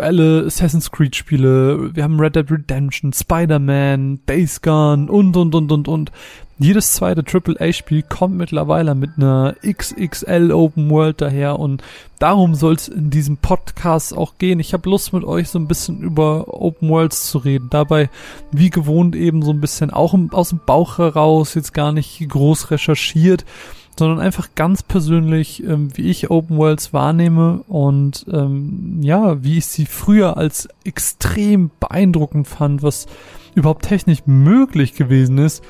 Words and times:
aktuelle 0.00 0.46
Assassin's 0.46 0.90
Creed 0.90 1.14
Spiele, 1.14 1.94
wir 1.94 2.02
haben 2.02 2.18
Red 2.18 2.34
Dead 2.34 2.50
Redemption, 2.50 3.12
Spider-Man, 3.12 4.20
Days 4.26 4.62
Gone 4.62 5.12
und, 5.12 5.36
und, 5.36 5.54
und, 5.54 5.70
und, 5.70 5.88
und. 5.88 6.12
Jedes 6.58 6.92
zweite 6.92 7.22
AAA-Spiel 7.22 8.02
kommt 8.02 8.36
mittlerweile 8.36 8.94
mit 8.94 9.10
einer 9.16 9.56
XXL 9.62 10.52
Open 10.52 10.88
World 10.90 11.20
daher 11.20 11.58
und 11.58 11.82
darum 12.18 12.54
soll 12.54 12.74
es 12.74 12.88
in 12.88 13.10
diesem 13.10 13.36
Podcast 13.36 14.16
auch 14.16 14.38
gehen. 14.38 14.58
Ich 14.58 14.72
habe 14.72 14.88
Lust 14.88 15.12
mit 15.12 15.24
euch 15.24 15.48
so 15.50 15.58
ein 15.58 15.68
bisschen 15.68 16.00
über 16.00 16.46
Open 16.48 16.88
Worlds 16.88 17.30
zu 17.30 17.38
reden. 17.38 17.68
Dabei, 17.70 18.08
wie 18.52 18.70
gewohnt, 18.70 19.14
eben 19.16 19.42
so 19.42 19.52
ein 19.52 19.60
bisschen 19.60 19.90
auch 19.90 20.14
aus 20.32 20.50
dem 20.50 20.60
Bauch 20.64 20.96
heraus, 20.96 21.54
jetzt 21.54 21.74
gar 21.74 21.92
nicht 21.92 22.26
groß 22.26 22.70
recherchiert, 22.70 23.44
sondern 23.98 24.20
einfach 24.20 24.48
ganz 24.54 24.82
persönlich, 24.82 25.62
ähm, 25.62 25.90
wie 25.94 26.10
ich 26.10 26.30
Open 26.30 26.56
Worlds 26.56 26.92
wahrnehme 26.92 27.62
und 27.68 28.26
ähm, 28.32 28.98
ja, 29.02 29.42
wie 29.42 29.58
ich 29.58 29.66
sie 29.66 29.86
früher 29.86 30.36
als 30.36 30.68
extrem 30.84 31.70
beeindruckend 31.80 32.48
fand, 32.48 32.82
was 32.82 33.06
überhaupt 33.54 33.84
technisch 33.84 34.20
möglich 34.26 34.94
gewesen 34.94 35.38
ist 35.38 35.62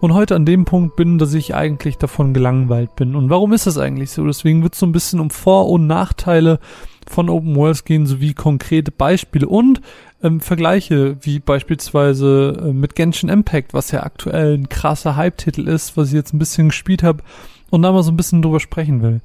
und 0.00 0.14
heute 0.14 0.34
an 0.34 0.46
dem 0.46 0.64
Punkt 0.64 0.96
bin, 0.96 1.18
dass 1.18 1.34
ich 1.34 1.54
eigentlich 1.54 1.98
davon 1.98 2.34
gelangweilt 2.34 2.94
bin. 2.96 3.16
Und 3.16 3.30
warum 3.30 3.52
ist 3.52 3.66
das 3.66 3.78
eigentlich 3.78 4.10
so? 4.10 4.26
Deswegen 4.26 4.62
wird 4.62 4.74
es 4.74 4.80
so 4.80 4.86
ein 4.86 4.92
bisschen 4.92 5.20
um 5.20 5.30
Vor- 5.30 5.68
und 5.68 5.86
Nachteile 5.86 6.60
von 7.06 7.28
Open 7.28 7.54
Worlds 7.56 7.84
gehen, 7.84 8.06
sowie 8.06 8.34
konkrete 8.34 8.90
Beispiele 8.90 9.46
und 9.46 9.80
ähm, 10.22 10.40
Vergleiche, 10.40 11.16
wie 11.20 11.38
beispielsweise 11.38 12.56
äh, 12.60 12.72
mit 12.72 12.94
Genshin 12.94 13.28
Impact, 13.28 13.74
was 13.74 13.90
ja 13.90 14.02
aktuell 14.02 14.58
ein 14.58 14.68
krasser 14.68 15.16
Hype-Titel 15.16 15.68
ist, 15.68 15.96
was 15.96 16.08
ich 16.08 16.14
jetzt 16.14 16.32
ein 16.32 16.38
bisschen 16.38 16.68
gespielt 16.68 17.02
habe 17.02 17.22
und 17.74 17.82
da 17.82 17.92
mal 17.92 18.02
so 18.02 18.12
ein 18.12 18.16
bisschen 18.16 18.42
drüber 18.42 18.60
sprechen 18.60 19.02
will. 19.02 19.20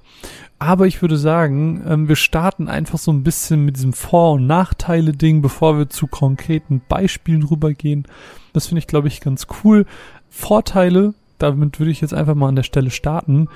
Aber 0.60 0.88
ich 0.88 1.02
würde 1.02 1.18
sagen, 1.18 1.84
ähm, 1.88 2.08
wir 2.10 2.18
starten 2.18 2.68
einfach 2.68 3.00
so 3.00 3.12
ein 3.12 3.24
bisschen 3.24 3.64
mit 3.64 3.78
diesem 3.78 3.94
Vor- 3.94 4.34
und 4.34 4.48
Nachteile-Ding, 4.48 5.42
bevor 5.42 5.78
wir 5.78 5.90
zu 5.90 6.08
konkreten 6.08 6.82
Beispielen 6.90 7.44
rübergehen. 7.44 8.06
Das 8.52 8.68
finde 8.68 8.80
ich, 8.80 8.88
glaube 8.88 9.08
ich, 9.08 9.22
ganz 9.22 9.48
cool. 9.64 9.86
Vorteile, 10.30 11.14
damit 11.38 11.80
würde 11.80 11.92
ich 11.92 12.02
jetzt 12.02 12.14
einfach 12.14 12.36
mal 12.36 12.50
an 12.50 12.58
der 12.58 12.64
Stelle 12.64 12.92
starten. 12.92 13.48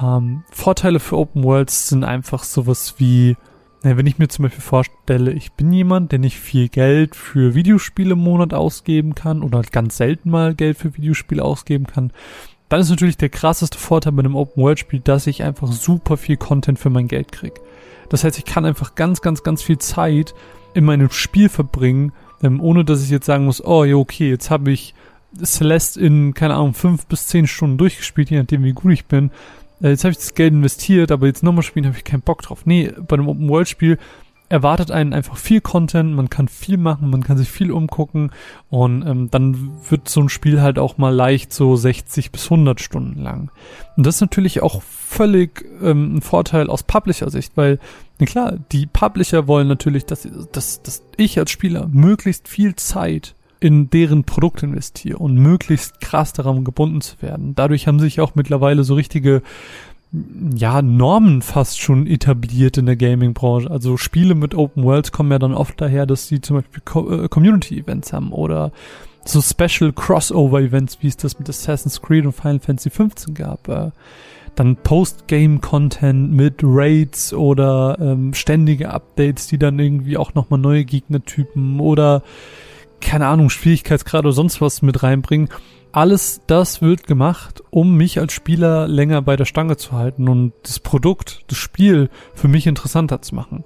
Ähm, 0.00 0.44
Vorteile 0.50 1.00
für 1.00 1.18
Open 1.18 1.44
Worlds 1.44 1.88
sind 1.88 2.04
einfach 2.04 2.44
sowas 2.44 2.94
wie, 2.98 3.36
na, 3.82 3.96
wenn 3.96 4.06
ich 4.06 4.18
mir 4.18 4.28
zum 4.28 4.44
Beispiel 4.44 4.62
vorstelle, 4.62 5.32
ich 5.32 5.52
bin 5.52 5.72
jemand, 5.72 6.12
der 6.12 6.18
nicht 6.18 6.38
viel 6.38 6.68
Geld 6.68 7.14
für 7.16 7.54
Videospiele 7.54 8.12
im 8.12 8.20
Monat 8.20 8.54
ausgeben 8.54 9.14
kann 9.14 9.42
oder 9.42 9.62
ganz 9.62 9.96
selten 9.98 10.30
mal 10.30 10.54
Geld 10.54 10.78
für 10.78 10.96
Videospiele 10.96 11.44
ausgeben 11.44 11.86
kann, 11.86 12.12
dann 12.68 12.80
ist 12.80 12.90
natürlich 12.90 13.16
der 13.16 13.28
krasseste 13.28 13.78
Vorteil 13.78 14.12
bei 14.12 14.20
einem 14.20 14.36
Open 14.36 14.62
World 14.62 14.78
Spiel, 14.78 15.00
dass 15.00 15.26
ich 15.26 15.42
einfach 15.42 15.70
super 15.70 16.16
viel 16.16 16.36
Content 16.36 16.78
für 16.78 16.90
mein 16.90 17.08
Geld 17.08 17.32
krieg. 17.32 17.54
Das 18.08 18.24
heißt, 18.24 18.38
ich 18.38 18.44
kann 18.44 18.64
einfach 18.64 18.94
ganz, 18.94 19.20
ganz, 19.20 19.42
ganz 19.42 19.62
viel 19.62 19.78
Zeit 19.78 20.34
in 20.74 20.84
meinem 20.84 21.10
Spiel 21.10 21.48
verbringen, 21.48 22.12
ähm, 22.42 22.60
ohne 22.60 22.84
dass 22.84 23.02
ich 23.02 23.10
jetzt 23.10 23.26
sagen 23.26 23.46
muss, 23.46 23.64
oh 23.64 23.84
ja, 23.84 23.96
okay, 23.96 24.28
jetzt 24.28 24.50
habe 24.50 24.70
ich 24.70 24.94
Celeste 25.42 26.00
in, 26.00 26.34
keine 26.34 26.54
Ahnung, 26.54 26.74
fünf 26.74 27.06
bis 27.06 27.26
zehn 27.26 27.46
Stunden 27.46 27.78
durchgespielt, 27.78 28.30
je 28.30 28.38
nachdem 28.38 28.64
wie 28.64 28.72
gut 28.72 28.92
ich 28.92 29.06
bin. 29.06 29.30
Äh, 29.82 29.90
jetzt 29.90 30.04
habe 30.04 30.12
ich 30.12 30.18
das 30.18 30.34
Geld 30.34 30.52
investiert, 30.52 31.12
aber 31.12 31.26
jetzt 31.26 31.42
nochmal 31.42 31.62
spielen 31.62 31.86
habe 31.86 31.96
ich 31.96 32.04
keinen 32.04 32.22
Bock 32.22 32.42
drauf. 32.42 32.66
Nee, 32.66 32.92
bei 33.06 33.14
einem 33.14 33.28
Open-World-Spiel 33.28 33.98
erwartet 34.48 34.90
einen 34.90 35.12
einfach 35.12 35.36
viel 35.36 35.60
Content, 35.60 36.14
man 36.14 36.30
kann 36.30 36.48
viel 36.48 36.76
machen, 36.76 37.10
man 37.10 37.22
kann 37.22 37.36
sich 37.36 37.50
viel 37.50 37.72
umgucken 37.72 38.30
und 38.70 39.06
ähm, 39.06 39.30
dann 39.30 39.70
wird 39.88 40.08
so 40.08 40.20
ein 40.20 40.28
Spiel 40.28 40.60
halt 40.60 40.78
auch 40.78 40.98
mal 40.98 41.14
leicht 41.14 41.52
so 41.52 41.76
60 41.76 42.30
bis 42.30 42.44
100 42.44 42.80
Stunden 42.80 43.22
lang. 43.22 43.50
Und 43.96 44.06
das 44.06 44.16
ist 44.16 44.20
natürlich 44.20 44.62
auch 44.62 44.82
völlig 44.82 45.64
ähm, 45.82 46.16
ein 46.16 46.22
Vorteil 46.22 46.68
aus 46.68 46.84
Publisher-Sicht, 46.84 47.52
weil, 47.56 47.78
na 48.18 48.26
klar, 48.26 48.54
die 48.72 48.86
Publisher 48.86 49.48
wollen 49.48 49.68
natürlich, 49.68 50.06
dass, 50.06 50.28
dass, 50.52 50.82
dass 50.82 51.02
ich 51.16 51.38
als 51.38 51.50
Spieler 51.50 51.88
möglichst 51.90 52.46
viel 52.48 52.76
Zeit 52.76 53.34
in 53.58 53.88
deren 53.90 54.24
Produkt 54.24 54.62
investiere 54.62 55.18
und 55.18 55.34
möglichst 55.34 56.00
krass 56.00 56.32
daran 56.32 56.64
gebunden 56.64 57.00
zu 57.00 57.20
werden. 57.22 57.54
Dadurch 57.54 57.86
haben 57.86 58.00
sich 58.00 58.20
auch 58.20 58.34
mittlerweile 58.34 58.84
so 58.84 58.94
richtige 58.94 59.42
ja, 60.12 60.82
Normen 60.82 61.42
fast 61.42 61.80
schon 61.80 62.06
etabliert 62.06 62.78
in 62.78 62.86
der 62.86 62.96
Gaming-Branche. 62.96 63.70
Also 63.70 63.96
Spiele 63.96 64.34
mit 64.34 64.54
Open 64.54 64.84
Worlds 64.84 65.12
kommen 65.12 65.32
ja 65.32 65.38
dann 65.38 65.54
oft 65.54 65.80
daher, 65.80 66.06
dass 66.06 66.28
sie 66.28 66.40
zum 66.40 66.56
Beispiel 66.56 66.82
Co 66.84 67.10
äh, 67.10 67.28
Community-Events 67.28 68.12
haben 68.12 68.32
oder 68.32 68.72
so 69.24 69.42
Special 69.42 69.92
Crossover-Events, 69.92 70.98
wie 71.00 71.08
es 71.08 71.16
das 71.16 71.38
mit 71.38 71.48
Assassin's 71.48 72.00
Creed 72.00 72.24
und 72.24 72.32
Final 72.32 72.60
Fantasy 72.60 72.90
15 72.90 73.34
gab. 73.34 73.68
Äh, 73.68 73.90
dann 74.54 74.76
Post-Game-Content 74.76 76.32
mit 76.32 76.60
Raids 76.62 77.34
oder 77.34 77.98
ähm, 78.00 78.32
ständige 78.32 78.90
Updates, 78.90 79.48
die 79.48 79.58
dann 79.58 79.78
irgendwie 79.78 80.16
auch 80.16 80.34
nochmal 80.34 80.58
neue 80.58 80.84
Gegnertypen 80.84 81.78
oder 81.78 82.22
keine 83.00 83.26
Ahnung, 83.26 83.50
Schwierigkeitsgrad 83.50 84.24
oder 84.24 84.32
sonst 84.32 84.60
was 84.60 84.82
mit 84.82 85.02
reinbringen. 85.02 85.48
Alles 85.92 86.42
das 86.46 86.82
wird 86.82 87.06
gemacht, 87.06 87.62
um 87.70 87.96
mich 87.96 88.18
als 88.18 88.32
Spieler 88.32 88.86
länger 88.86 89.22
bei 89.22 89.36
der 89.36 89.44
Stange 89.46 89.76
zu 89.76 89.92
halten 89.92 90.28
und 90.28 90.52
das 90.62 90.78
Produkt, 90.78 91.44
das 91.48 91.58
Spiel 91.58 92.10
für 92.34 92.48
mich 92.48 92.66
interessanter 92.66 93.22
zu 93.22 93.34
machen. 93.34 93.64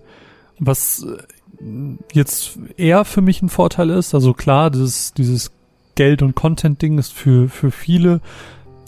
Was 0.58 1.04
äh, 1.04 1.96
jetzt 2.12 2.58
eher 2.76 3.04
für 3.04 3.20
mich 3.20 3.42
ein 3.42 3.48
Vorteil 3.48 3.90
ist, 3.90 4.14
also 4.14 4.32
klar, 4.32 4.70
dieses, 4.70 5.12
dieses 5.14 5.50
Geld- 5.96 6.22
und 6.22 6.34
Content-Ding 6.34 6.98
ist 6.98 7.12
für, 7.12 7.48
für 7.48 7.70
viele 7.70 8.20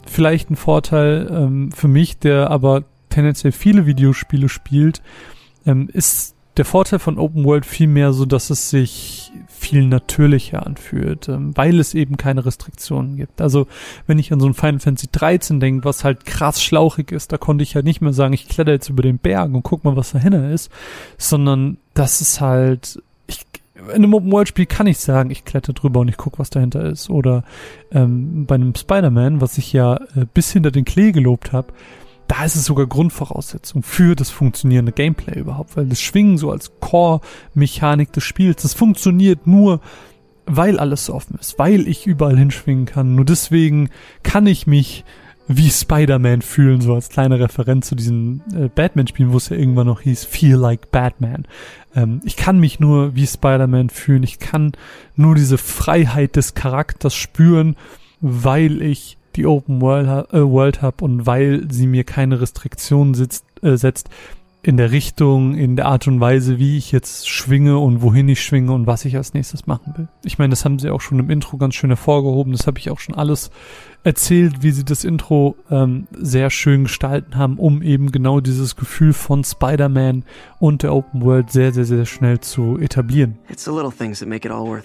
vielleicht 0.05 0.49
ein 0.49 0.55
Vorteil. 0.55 1.27
Ähm, 1.31 1.71
für 1.71 1.87
mich, 1.87 2.19
der 2.19 2.49
aber 2.49 2.83
tendenziell 3.09 3.51
viele 3.51 3.85
Videospiele 3.85 4.49
spielt, 4.49 5.01
ähm, 5.65 5.89
ist 5.91 6.32
der 6.57 6.65
Vorteil 6.65 6.99
von 6.99 7.17
Open 7.17 7.45
World 7.45 7.65
vielmehr 7.65 8.13
so, 8.13 8.25
dass 8.25 8.49
es 8.49 8.69
sich 8.69 9.31
viel 9.47 9.87
natürlicher 9.87 10.65
anfühlt, 10.65 11.29
ähm, 11.29 11.55
weil 11.55 11.79
es 11.79 11.93
eben 11.93 12.17
keine 12.17 12.45
Restriktionen 12.45 13.15
gibt. 13.15 13.41
Also 13.41 13.67
wenn 14.07 14.19
ich 14.19 14.31
an 14.31 14.39
so 14.39 14.45
ein 14.45 14.53
Final 14.53 14.79
Fantasy 14.79 15.07
13 15.11 15.59
denke, 15.59 15.85
was 15.85 16.03
halt 16.03 16.25
krass 16.25 16.61
schlauchig 16.61 17.11
ist, 17.11 17.31
da 17.31 17.37
konnte 17.37 17.63
ich 17.63 17.75
halt 17.75 17.85
nicht 17.85 18.01
mehr 18.01 18.13
sagen, 18.13 18.33
ich 18.33 18.47
kletter 18.47 18.73
jetzt 18.73 18.89
über 18.89 19.01
den 19.01 19.17
Berg 19.17 19.53
und 19.53 19.63
guck 19.63 19.83
mal, 19.83 19.95
was 19.95 20.11
dahinter 20.11 20.51
ist, 20.51 20.69
sondern 21.17 21.77
das 21.93 22.21
ist 22.21 22.41
halt, 22.41 23.01
ich, 23.25 23.45
in 23.75 24.03
einem 24.03 24.13
Open 24.13 24.31
World 24.31 24.49
Spiel 24.49 24.65
kann 24.65 24.87
ich 24.87 24.99
sagen, 24.99 25.31
ich 25.31 25.45
kletter 25.45 25.73
drüber 25.73 26.01
und 26.01 26.09
ich 26.09 26.17
guck, 26.17 26.39
was 26.39 26.49
dahinter 26.49 26.85
ist. 26.85 27.09
Oder 27.09 27.43
ähm, 27.91 28.45
bei 28.45 28.55
einem 28.55 28.75
Spider-Man, 28.75 29.41
was 29.41 29.57
ich 29.57 29.73
ja 29.73 29.95
äh, 30.15 30.25
bis 30.33 30.51
hinter 30.51 30.71
den 30.71 30.85
Klee 30.85 31.11
gelobt 31.11 31.51
habe, 31.51 31.73
da 32.33 32.45
ist 32.45 32.55
es 32.55 32.65
sogar 32.65 32.87
Grundvoraussetzung 32.87 33.83
für 33.83 34.15
das 34.15 34.31
funktionierende 34.31 34.91
Gameplay 34.91 35.39
überhaupt, 35.39 35.77
weil 35.77 35.85
das 35.85 36.01
Schwingen 36.01 36.39
so 36.39 36.49
als 36.49 36.71
Core-Mechanik 36.79 38.11
des 38.11 38.23
Spiels, 38.23 38.63
das 38.63 38.73
funktioniert 38.73 39.45
nur, 39.45 39.81
weil 40.47 40.79
alles 40.79 41.05
so 41.05 41.13
offen 41.13 41.37
ist, 41.39 41.59
weil 41.59 41.87
ich 41.87 42.07
überall 42.07 42.35
hinschwingen 42.35 42.85
kann. 42.85 43.13
Nur 43.13 43.23
deswegen 43.23 43.91
kann 44.23 44.47
ich 44.47 44.65
mich 44.65 45.05
wie 45.47 45.69
Spider-Man 45.69 46.41
fühlen, 46.41 46.81
so 46.81 46.95
als 46.95 47.09
kleine 47.09 47.39
Referenz 47.39 47.89
zu 47.89 47.93
diesen 47.93 48.41
äh, 48.55 48.67
Batman-Spielen, 48.67 49.31
wo 49.31 49.37
es 49.37 49.49
ja 49.49 49.57
irgendwann 49.57 49.85
noch 49.87 50.01
hieß, 50.01 50.25
Feel 50.25 50.55
Like 50.55 50.89
Batman. 50.89 51.45
Ähm, 51.95 52.19
ich 52.25 52.35
kann 52.35 52.59
mich 52.59 52.79
nur 52.79 53.13
wie 53.13 53.27
Spider-Man 53.27 53.91
fühlen, 53.91 54.23
ich 54.23 54.39
kann 54.39 54.71
nur 55.15 55.35
diese 55.35 55.59
Freiheit 55.59 56.35
des 56.35 56.55
Charakters 56.55 57.13
spüren, 57.13 57.75
weil 58.21 58.81
ich 58.81 59.19
die 59.35 59.45
Open 59.45 59.81
World, 59.81 60.31
äh, 60.33 60.41
World 60.41 60.81
habe 60.81 61.03
und 61.03 61.25
weil 61.25 61.67
sie 61.69 61.87
mir 61.87 62.03
keine 62.03 62.41
Restriktionen 62.41 63.13
sitzt, 63.13 63.45
äh, 63.61 63.75
setzt 63.75 64.09
in 64.65 64.77
der 64.77 64.91
Richtung, 64.91 65.55
in 65.55 65.75
der 65.75 65.87
Art 65.87 66.07
und 66.07 66.21
Weise, 66.21 66.57
wie 66.57 66.77
ich 66.77 66.93
jetzt 66.93 67.29
schwinge 67.29 67.77
und 67.77 68.01
wohin 68.01 68.29
ich 68.29 68.41
schwinge 68.41 68.71
und 68.71 68.87
was 68.87 69.03
ich 69.03 69.17
als 69.17 69.33
nächstes 69.33 69.67
machen 69.67 69.93
will. 69.97 70.07
Ich 70.23 70.39
meine, 70.39 70.51
das 70.51 70.63
haben 70.63 70.79
sie 70.79 70.89
auch 70.89 71.01
schon 71.01 71.19
im 71.19 71.29
Intro 71.29 71.57
ganz 71.57 71.75
schön 71.75 71.89
hervorgehoben. 71.89 72.53
Das 72.53 72.65
habe 72.65 72.79
ich 72.79 72.89
auch 72.89 73.01
schon 73.01 73.13
alles 73.13 73.51
erzählt, 74.05 74.63
wie 74.63 74.71
sie 74.71 74.85
das 74.85 75.03
Intro 75.03 75.57
ähm, 75.69 76.07
sehr 76.13 76.49
schön 76.49 76.83
gestalten 76.83 77.35
haben, 77.35 77.57
um 77.57 77.81
eben 77.81 78.13
genau 78.13 78.39
dieses 78.39 78.77
Gefühl 78.77 79.11
von 79.11 79.43
Spider-Man 79.43 80.23
und 80.59 80.83
der 80.83 80.93
Open 80.93 81.23
World 81.23 81.51
sehr, 81.51 81.73
sehr, 81.73 81.85
sehr 81.85 82.05
schnell 82.05 82.39
zu 82.39 82.77
etablieren. 82.77 83.39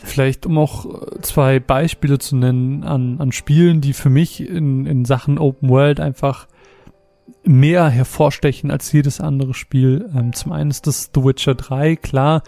Vielleicht 0.03 0.45
um 0.45 0.59
auch 0.59 0.87
äh, 0.87 1.21
zwei 1.21 1.61
Beispiele 1.61 2.19
zu 2.19 2.35
nennen 2.35 2.83
an, 2.83 3.21
an 3.21 3.31
Spielen, 3.31 3.81
die 3.81 3.93
für 3.93 4.11
mich 4.11 4.41
in, 4.41 4.87
in 4.87 5.05
Sachen 5.05 5.39
Open 5.39 5.69
World 5.69 6.01
einfach 6.01 6.49
mehr 7.45 7.89
hervorstechen 7.89 8.71
als 8.71 8.93
jedes 8.93 9.21
andere 9.21 9.55
Spiel. 9.55 10.11
Ähm, 10.15 10.33
zum 10.33 10.53
einen 10.53 10.71
ist 10.71 10.87
das 10.87 11.11
The 11.15 11.25
Witcher 11.25 11.55
3, 11.55 11.97
klar, 11.97 12.43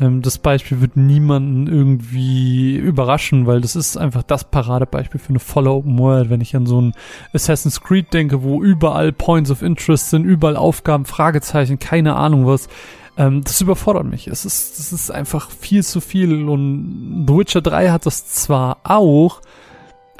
ähm, 0.00 0.22
das 0.22 0.38
Beispiel 0.38 0.80
wird 0.80 0.96
niemanden 0.96 1.66
irgendwie 1.66 2.76
überraschen, 2.76 3.46
weil 3.46 3.60
das 3.60 3.76
ist 3.76 3.96
einfach 3.96 4.22
das 4.22 4.44
Paradebeispiel 4.44 5.20
für 5.20 5.30
eine 5.30 5.38
volle 5.38 5.70
Open 5.70 5.98
World. 5.98 6.30
Wenn 6.30 6.40
ich 6.40 6.56
an 6.56 6.66
so 6.66 6.80
ein 6.80 6.92
Assassin's 7.32 7.80
Creed 7.80 8.12
denke, 8.12 8.42
wo 8.42 8.62
überall 8.62 9.12
Points 9.12 9.50
of 9.50 9.62
Interest 9.62 10.10
sind, 10.10 10.24
überall 10.24 10.56
Aufgaben, 10.56 11.04
Fragezeichen, 11.04 11.78
keine 11.78 12.16
Ahnung 12.16 12.46
was. 12.46 12.68
Ähm, 13.16 13.42
das 13.44 13.60
überfordert 13.60 14.06
mich. 14.06 14.26
Es 14.26 14.44
ist, 14.44 14.78
das 14.78 14.92
ist 14.92 15.10
einfach 15.10 15.50
viel 15.50 15.84
zu 15.84 16.00
viel 16.00 16.48
und 16.48 17.26
The 17.28 17.36
Witcher 17.36 17.62
3 17.62 17.90
hat 17.90 18.06
das 18.06 18.26
zwar 18.26 18.78
auch, 18.82 19.40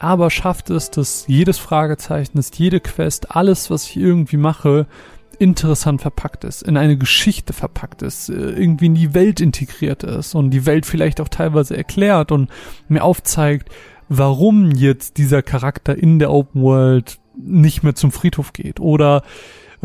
aber 0.05 0.31
schafft 0.31 0.69
es, 0.69 0.91
dass 0.91 1.25
jedes 1.27 1.59
Fragezeichen, 1.59 2.37
dass 2.37 2.51
jede 2.57 2.79
Quest, 2.79 3.35
alles, 3.35 3.71
was 3.71 3.85
ich 3.89 3.97
irgendwie 3.97 4.37
mache, 4.37 4.87
interessant 5.39 6.03
verpackt 6.03 6.45
ist, 6.45 6.63
in 6.63 6.77
eine 6.77 6.99
Geschichte 6.99 7.55
verpackt 7.55 8.03
ist, 8.03 8.29
äh, 8.29 8.35
irgendwie 8.35 8.87
in 8.87 8.95
die 8.95 9.15
Welt 9.15 9.41
integriert 9.41 10.03
ist 10.03 10.35
und 10.35 10.51
die 10.51 10.67
Welt 10.67 10.85
vielleicht 10.87 11.21
auch 11.21 11.29
teilweise 11.29 11.77
erklärt 11.77 12.33
und 12.33 12.51
mir 12.87 13.03
aufzeigt, 13.03 13.71
warum 14.09 14.71
jetzt 14.73 15.17
dieser 15.17 15.43
Charakter 15.43 15.97
in 15.97 16.19
der 16.19 16.31
Open 16.31 16.63
World 16.63 17.19
nicht 17.37 17.83
mehr 17.83 17.95
zum 17.95 18.13
Friedhof 18.13 18.53
geht 18.53 18.79
oder 18.79 19.23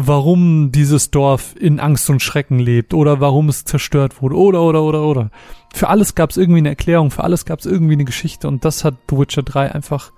warum 0.01 0.71
dieses 0.71 1.11
Dorf 1.11 1.55
in 1.59 1.79
Angst 1.79 2.09
und 2.09 2.21
Schrecken 2.21 2.59
lebt 2.59 2.93
oder 2.93 3.19
warum 3.19 3.49
es 3.49 3.65
zerstört 3.65 4.21
wurde 4.21 4.37
oder 4.37 4.61
oder 4.61 4.83
oder 4.83 5.03
oder. 5.03 5.31
Für 5.73 5.89
alles 5.89 6.15
gab 6.15 6.29
es 6.29 6.37
irgendwie 6.37 6.59
eine 6.59 6.69
Erklärung, 6.69 7.11
für 7.11 7.23
alles 7.23 7.45
gab 7.45 7.59
es 7.59 7.65
irgendwie 7.65 7.93
eine 7.93 8.05
Geschichte 8.05 8.47
und 8.47 8.63
das 8.63 8.85
hat 8.85 8.95
The 9.09 9.17
Witcher 9.17 9.43
3 9.43 9.73
einfach 9.73 10.11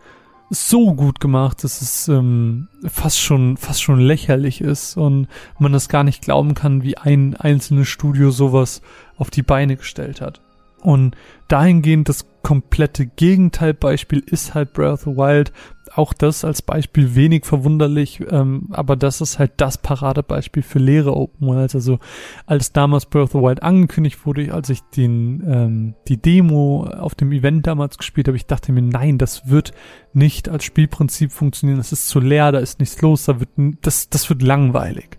so 0.51 0.93
gut 0.93 1.19
gemacht, 1.19 1.63
dass 1.63 1.81
es 1.81 2.07
ähm, 2.09 2.67
fast 2.85 3.19
schon 3.19 3.57
fast 3.57 3.81
schon 3.81 3.99
lächerlich 3.99 4.61
ist 4.61 4.97
und 4.97 5.27
man 5.57 5.71
das 5.71 5.89
gar 5.89 6.03
nicht 6.03 6.21
glauben 6.21 6.53
kann, 6.53 6.83
wie 6.83 6.97
ein 6.97 7.35
einzelnes 7.35 7.87
Studio 7.87 8.29
sowas 8.29 8.81
auf 9.17 9.31
die 9.31 9.43
Beine 9.43 9.77
gestellt 9.77 10.21
hat. 10.21 10.41
Und 10.81 11.15
dahingehend 11.47 12.09
das 12.09 12.25
komplette 12.43 13.05
Gegenteilbeispiel 13.05 14.23
ist 14.25 14.53
halt 14.53 14.73
Breath 14.73 14.93
of 14.93 15.01
the 15.01 15.17
Wild. 15.17 15.53
Auch 15.93 16.13
das 16.13 16.45
als 16.45 16.61
Beispiel 16.61 17.15
wenig 17.15 17.45
verwunderlich, 17.45 18.21
ähm, 18.29 18.67
aber 18.71 18.95
das 18.95 19.19
ist 19.19 19.39
halt 19.39 19.51
das 19.57 19.77
Paradebeispiel 19.77 20.63
für 20.63 20.79
leere 20.79 21.15
Open 21.15 21.47
Worlds. 21.47 21.75
Also 21.75 21.99
als 22.45 22.71
damals 22.71 23.05
Breath 23.05 23.23
of 23.23 23.31
the 23.31 23.39
Wild 23.39 23.61
angekündigt 23.61 24.25
wurde, 24.25 24.53
als 24.53 24.69
ich 24.69 24.81
den 24.95 25.43
ähm, 25.45 25.95
die 26.07 26.21
Demo 26.21 26.85
auf 26.85 27.15
dem 27.15 27.33
Event 27.33 27.67
damals 27.67 27.97
gespielt 27.97 28.27
habe, 28.27 28.37
ich 28.37 28.45
dachte 28.45 28.71
mir, 28.71 28.81
nein, 28.81 29.17
das 29.17 29.49
wird 29.49 29.73
nicht 30.13 30.47
als 30.47 30.63
Spielprinzip 30.63 31.33
funktionieren. 31.33 31.77
Das 31.77 31.91
ist 31.91 32.07
zu 32.07 32.21
leer, 32.21 32.53
da 32.53 32.59
ist 32.59 32.79
nichts 32.79 33.01
los, 33.01 33.25
da 33.25 33.41
wird 33.41 33.49
das 33.81 34.09
das 34.09 34.29
wird 34.29 34.41
langweilig. 34.41 35.17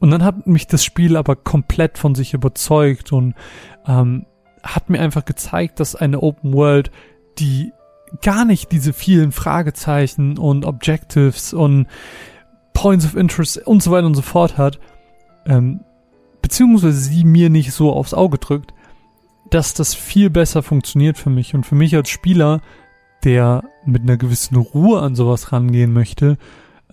Und 0.00 0.10
dann 0.10 0.24
hat 0.24 0.46
mich 0.46 0.66
das 0.66 0.84
Spiel 0.84 1.16
aber 1.16 1.36
komplett 1.36 1.98
von 1.98 2.14
sich 2.14 2.32
überzeugt 2.32 3.12
und 3.12 3.34
ähm, 3.86 4.24
hat 4.62 4.88
mir 4.88 5.00
einfach 5.00 5.24
gezeigt, 5.24 5.80
dass 5.80 5.94
eine 5.94 6.22
Open 6.22 6.54
World, 6.54 6.90
die 7.38 7.72
gar 8.20 8.44
nicht 8.44 8.72
diese 8.72 8.92
vielen 8.92 9.32
Fragezeichen 9.32 10.38
und 10.38 10.64
Objectives 10.64 11.54
und 11.54 11.86
Points 12.74 13.04
of 13.04 13.16
Interest 13.16 13.58
und 13.66 13.82
so 13.82 13.90
weiter 13.90 14.06
und 14.06 14.14
so 14.14 14.22
fort 14.22 14.58
hat, 14.58 14.78
ähm, 15.46 15.80
beziehungsweise 16.40 16.98
sie 16.98 17.24
mir 17.24 17.50
nicht 17.50 17.72
so 17.72 17.92
aufs 17.92 18.14
Auge 18.14 18.38
drückt, 18.38 18.74
dass 19.50 19.74
das 19.74 19.94
viel 19.94 20.30
besser 20.30 20.62
funktioniert 20.62 21.18
für 21.18 21.30
mich 21.30 21.54
und 21.54 21.64
für 21.64 21.74
mich 21.74 21.94
als 21.94 22.08
Spieler, 22.08 22.60
der 23.24 23.62
mit 23.84 24.02
einer 24.02 24.16
gewissen 24.16 24.56
Ruhe 24.56 25.00
an 25.00 25.14
sowas 25.14 25.52
rangehen 25.52 25.92
möchte, 25.92 26.38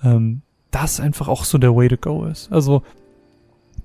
ähm, 0.03 0.41
das 0.71 0.99
einfach 0.99 1.27
auch 1.27 1.45
so 1.45 1.57
der 1.57 1.75
Way 1.75 1.89
to 1.89 1.97
go 1.97 2.25
ist. 2.25 2.51
Also 2.51 2.83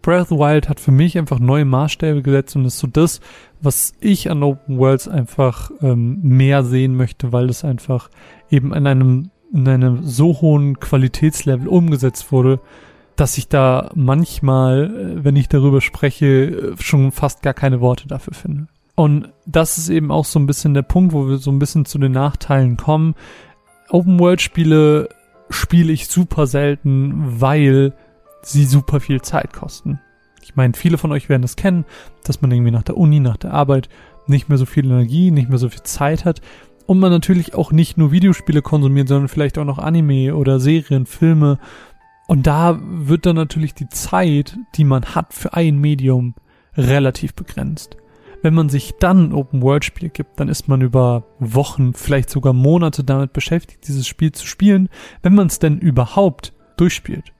Breath 0.05 0.31
of 0.31 0.39
Wild 0.39 0.69
hat 0.69 0.81
für 0.81 0.93
mich 0.93 1.17
einfach 1.17 1.39
neue 1.39 1.65
Maßstäbe 1.65 2.21
gesetzt 2.21 2.55
und 2.57 2.67
ist 2.67 2.79
so 2.79 2.87
das, 2.87 3.21
was 3.63 3.95
ich 4.01 4.31
an 4.31 4.43
Open 4.43 4.77
Worlds 4.79 5.09
einfach 5.09 5.71
ähm, 5.81 6.19
mehr 6.23 6.63
sehen 6.63 6.95
möchte, 6.95 7.33
weil 7.33 7.49
es 7.49 7.65
einfach 7.65 8.11
eben 8.51 8.75
in 8.75 8.87
einem, 8.87 9.31
in 9.53 9.67
einem 9.67 10.05
so 10.05 10.43
hohen 10.43 10.79
Qualitätslevel 10.79 11.69
umgesetzt 11.69 12.31
wurde, 12.33 12.61
dass 13.17 13.39
ich 13.39 13.49
da 13.49 13.91
manchmal, 13.95 14.91
äh, 14.95 15.25
wenn 15.25 15.37
ich 15.37 15.49
darüber 15.49 15.81
spreche, 15.81 16.27
äh, 16.27 16.83
schon 16.83 17.11
fast 17.11 17.43
gar 17.43 17.55
keine 17.55 17.81
Worte 17.81 18.07
dafür 18.07 18.35
finde. 18.35 18.67
Und 18.97 19.33
das 19.47 19.79
ist 19.79 19.89
eben 19.89 20.11
auch 20.11 20.27
so 20.27 20.39
ein 20.39 20.47
bisschen 20.47 20.75
der 20.75 20.83
Punkt, 20.83 21.15
wo 21.15 21.29
wir 21.29 21.39
so 21.39 21.51
ein 21.51 21.59
bisschen 21.59 21.87
zu 21.87 21.99
den 21.99 22.13
Nachteilen 22.13 22.77
kommen. 22.77 23.15
Open 23.89 24.21
World 24.21 24.43
Spiele 24.43 25.09
spiele 25.49 25.95
ich 25.95 26.09
super 26.09 26.47
selten, 26.47 27.41
weil 27.41 27.95
sie 28.45 28.65
super 28.65 29.01
viel 29.01 29.23
Zeit 29.23 29.53
kosten. 29.53 30.01
Ich 30.43 30.57
meine, 30.57 30.75
viele 30.75 30.99
von 30.99 31.13
euch 31.13 31.29
werden 31.29 31.43
das 31.43 31.57
kennen, 31.57 31.85
dass 32.25 32.43
man 32.43 32.51
irgendwie 32.51 32.71
nach 32.71 32.83
der 32.83 32.97
Uni, 32.97 33.21
nach 33.21 33.39
der 33.39 33.55
Arbeit 33.55 33.89
nicht 34.27 34.49
mehr 34.49 34.59
so 34.59 34.67
viel 34.67 34.85
Energie, 34.85 35.31
nicht 35.31 35.49
mehr 35.49 35.59
so 35.59 35.69
viel 35.69 35.83
Zeit 35.83 36.25
hat 36.25 36.41
und 36.87 36.99
man 36.99 37.11
natürlich 37.11 37.55
auch 37.55 37.73
nicht 37.73 37.97
nur 37.97 38.13
Videospiele 38.13 38.63
konsumiert, 38.63 39.09
sondern 39.09 39.29
vielleicht 39.29 39.59
auch 39.59 39.65
noch 39.65 39.79
Anime 39.79 40.35
oder 40.35 40.61
Serien, 40.61 41.07
Filme. 41.07 41.59
Und 42.27 42.47
da 42.47 42.79
wird 42.83 43.27
dann 43.27 43.37
natürlich 43.37 43.75
die 43.75 43.89
Zeit, 43.89 44.59
die 44.77 44.85
man 44.85 45.05
hat 45.15 45.33
für 45.33 45.55
ein 45.55 45.79
Medium, 45.79 46.35
relativ 46.77 47.35
begrenzt. 47.35 47.97
Wenn 48.43 48.55
man 48.55 48.69
sich 48.69 48.95
dann 48.99 49.29
ein 49.29 49.33
Open-World-Spiel 49.33 50.11
gibt, 50.11 50.39
dann 50.39 50.49
ist 50.49 50.69
man 50.69 50.83
über 50.83 51.25
Wochen, 51.39 51.95
vielleicht 51.95 52.29
sogar 52.29 52.53
Monate 52.53 53.05
damit 53.05 53.33
beschäftigt, 53.33 53.87
dieses 53.89 54.07
Spiel 54.07 54.33
zu 54.33 54.47
spielen, 54.47 54.91
wenn 55.23 55.35
man 55.35 55.47
es 55.47 55.61
denn 55.61 55.79
überhaupt 55.79 56.53
durchspielt. 56.77 57.34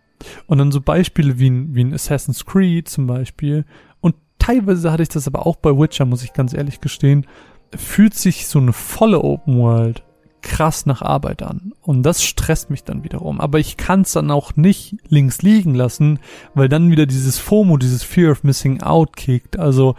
Und 0.47 0.59
dann 0.59 0.73
so 0.73 0.81
Beispiele 0.81 1.39
wie 1.39 1.51
ein, 1.51 1.75
wie 1.75 1.85
ein 1.85 1.95
Assassin's 1.95 2.45
Creed 2.45 2.89
zum 2.89 3.07
Beispiel. 3.07 3.65
Und 4.01 4.15
teilweise 4.39 4.93
hatte 4.93 5.03
ich 5.03 5.09
das 5.09 5.27
aber 5.27 5.47
auch 5.47 5.57
bei 5.57 5.71
Witcher, 5.71 6.05
muss 6.05 6.25
ich 6.25 6.33
ganz 6.33 6.53
ehrlich 6.55 6.81
gestehen. 6.81 7.27
Fühlt 7.75 8.15
sich 8.15 8.47
so 8.47 8.59
eine 8.59 8.73
volle 8.73 9.21
Open 9.21 9.59
World 9.59 10.03
krass 10.45 10.87
nach 10.87 11.03
Arbeit 11.03 11.43
an. 11.43 11.73
Und 11.81 12.03
das 12.03 12.23
stresst 12.23 12.71
mich 12.71 12.85
dann 12.85 13.03
wiederum. 13.03 13.41
Aber 13.41 13.59
ich 13.59 13.77
kann 13.77 14.03
es 14.03 14.13
dann 14.13 14.31
auch 14.31 14.55
nicht 14.57 14.97
links 15.09 15.43
liegen 15.43 15.75
lassen, 15.75 16.21
weil 16.55 16.69
dann 16.69 16.91
wieder 16.91 17.07
dieses 17.07 17.39
FOMO, 17.39 17.79
dieses 17.79 18.05
Fear 18.05 18.33
of 18.33 18.45
Missing 18.45 18.83
Out 18.83 19.17
kickt. 19.17 19.59
Also 19.59 19.97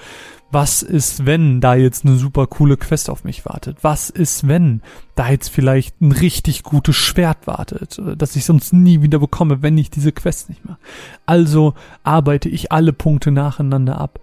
was 0.52 0.84
ist, 0.84 1.26
wenn 1.26 1.60
da 1.60 1.76
jetzt 1.76 2.06
eine 2.06 2.16
super 2.16 2.48
coole 2.48 2.78
Quest 2.78 3.10
auf 3.10 3.24
mich 3.24 3.46
wartet? 3.46 3.78
Was 3.82 4.10
ist, 4.10 4.48
wenn 4.48 4.82
da 5.16 5.30
jetzt 5.30 5.50
vielleicht 5.50 6.00
ein 6.02 6.12
richtig 6.12 6.64
gutes 6.64 6.96
Schwert 6.96 7.48
wartet, 7.48 8.02
das 8.18 8.36
ich 8.36 8.46
sonst 8.46 8.72
nie 8.72 9.02
wieder 9.02 9.20
bekomme, 9.20 9.62
wenn 9.62 9.78
ich 9.78 9.90
diese 9.90 10.12
Quest 10.12 10.50
nicht 10.50 10.64
mache? 10.64 10.78
Also 11.26 11.74
arbeite 12.04 12.48
ich 12.48 12.72
alle 12.72 12.94
Punkte 12.94 13.32
nacheinander 13.32 14.00
ab. 14.00 14.20